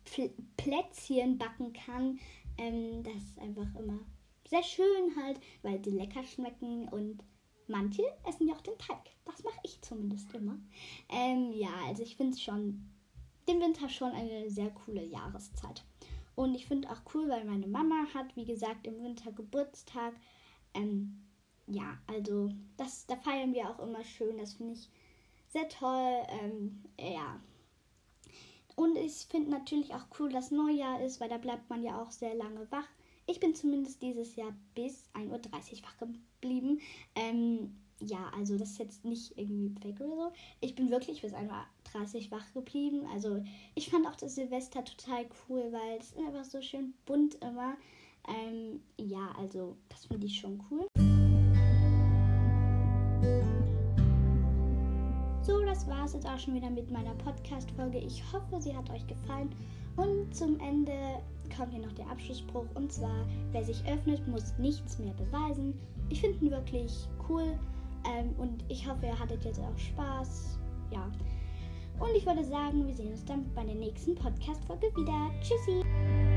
Plä 0.05 0.29
Plätzchen 0.57 1.37
backen 1.37 1.73
kann. 1.73 2.19
Ähm, 2.57 3.03
das 3.03 3.15
ist 3.15 3.39
einfach 3.39 3.73
immer 3.75 3.99
sehr 4.47 4.63
schön 4.63 5.15
halt, 5.15 5.39
weil 5.61 5.79
die 5.79 5.91
lecker 5.91 6.23
schmecken 6.23 6.87
und 6.89 7.23
manche 7.67 8.03
essen 8.27 8.47
ja 8.47 8.53
auch 8.53 8.61
den 8.61 8.77
Teig. 8.77 9.09
Das 9.25 9.43
mache 9.43 9.59
ich 9.63 9.81
zumindest 9.81 10.33
immer. 10.33 10.59
Ähm, 11.09 11.51
ja, 11.53 11.73
also 11.87 12.03
ich 12.03 12.15
finde 12.15 12.33
es 12.33 12.41
schon, 12.41 12.89
den 13.47 13.61
Winter 13.61 13.89
schon 13.89 14.11
eine 14.11 14.49
sehr 14.49 14.69
coole 14.69 15.03
Jahreszeit. 15.03 15.83
Und 16.35 16.55
ich 16.55 16.65
finde 16.65 16.89
auch 16.89 17.01
cool, 17.13 17.29
weil 17.29 17.45
meine 17.45 17.67
Mama 17.67 18.05
hat, 18.13 18.35
wie 18.35 18.45
gesagt, 18.45 18.87
im 18.87 19.01
Winter 19.03 19.31
Geburtstag. 19.31 20.13
Ähm, 20.73 21.23
ja, 21.67 21.97
also 22.07 22.49
das, 22.77 23.05
da 23.05 23.15
feiern 23.15 23.53
wir 23.53 23.69
auch 23.69 23.79
immer 23.79 24.03
schön. 24.03 24.37
Das 24.37 24.53
finde 24.55 24.73
ich 24.73 24.89
sehr 25.47 25.69
toll. 25.69 26.23
Ähm, 26.41 26.83
ja. 26.99 27.39
Und 28.75 28.97
ich 28.97 29.27
finde 29.29 29.51
natürlich 29.51 29.93
auch 29.93 30.05
cool, 30.19 30.29
dass 30.29 30.51
Neujahr 30.51 31.01
ist, 31.01 31.19
weil 31.19 31.29
da 31.29 31.37
bleibt 31.37 31.69
man 31.69 31.83
ja 31.83 32.01
auch 32.01 32.11
sehr 32.11 32.35
lange 32.35 32.69
wach. 32.71 32.87
Ich 33.25 33.39
bin 33.39 33.55
zumindest 33.55 34.01
dieses 34.01 34.35
Jahr 34.35 34.53
bis 34.75 35.05
1.30 35.13 35.29
Uhr 35.29 35.83
wach 35.83 35.97
geblieben. 35.97 36.79
Ähm, 37.15 37.75
ja, 37.99 38.31
also 38.35 38.57
das 38.57 38.71
ist 38.71 38.79
jetzt 38.79 39.05
nicht 39.05 39.37
irgendwie 39.37 39.69
fake 39.79 40.01
oder 40.01 40.15
so. 40.15 40.31
Ich 40.59 40.75
bin 40.75 40.89
wirklich 40.89 41.21
bis 41.21 41.33
1.30 41.33 42.25
Uhr 42.25 42.31
wach 42.31 42.53
geblieben. 42.53 43.05
Also 43.13 43.43
ich 43.75 43.89
fand 43.89 44.07
auch 44.07 44.15
das 44.15 44.35
Silvester 44.35 44.83
total 44.83 45.25
cool, 45.47 45.71
weil 45.71 45.99
es 45.99 46.15
einfach 46.17 46.43
so 46.43 46.61
schön 46.61 46.93
bunt 47.05 47.35
immer. 47.35 47.77
Ähm, 48.27 48.81
ja, 48.97 49.33
also 49.37 49.77
das 49.89 50.05
finde 50.05 50.27
ich 50.27 50.39
schon 50.39 50.61
cool. 50.71 50.87
Das 55.73 55.87
war 55.87 56.05
es 56.05 56.13
jetzt 56.13 56.27
auch 56.27 56.37
schon 56.37 56.53
wieder 56.53 56.69
mit 56.69 56.91
meiner 56.91 57.15
Podcast-Folge. 57.15 57.97
Ich 57.97 58.23
hoffe, 58.31 58.61
sie 58.61 58.75
hat 58.75 58.91
euch 58.91 59.07
gefallen. 59.07 59.49
Und 59.95 60.35
zum 60.35 60.59
Ende 60.59 60.93
kommt 61.57 61.73
hier 61.73 61.83
noch 61.83 61.93
der 61.93 62.07
Abschlussspruch. 62.11 62.65
Und 62.75 62.91
zwar, 62.91 63.25
wer 63.51 63.63
sich 63.63 63.83
öffnet, 63.87 64.27
muss 64.27 64.53
nichts 64.59 64.99
mehr 64.99 65.13
beweisen. 65.15 65.73
Ich 66.09 66.21
finde 66.21 66.45
ihn 66.45 66.51
wirklich 66.51 67.07
cool. 67.27 67.57
Ähm, 68.05 68.35
und 68.37 68.63
ich 68.69 68.87
hoffe, 68.87 69.07
ihr 69.07 69.19
hattet 69.19 69.43
jetzt 69.45 69.59
auch 69.59 69.77
Spaß. 69.77 70.59
Ja. 70.91 71.11
Und 71.99 72.15
ich 72.15 72.23
würde 72.23 72.43
sagen, 72.43 72.85
wir 72.85 72.93
sehen 72.93 73.11
uns 73.11 73.25
dann 73.25 73.43
bei 73.55 73.63
der 73.63 73.75
nächsten 73.75 74.13
Podcast-Folge 74.13 74.95
wieder. 74.95 75.31
Tschüssi! 75.41 76.32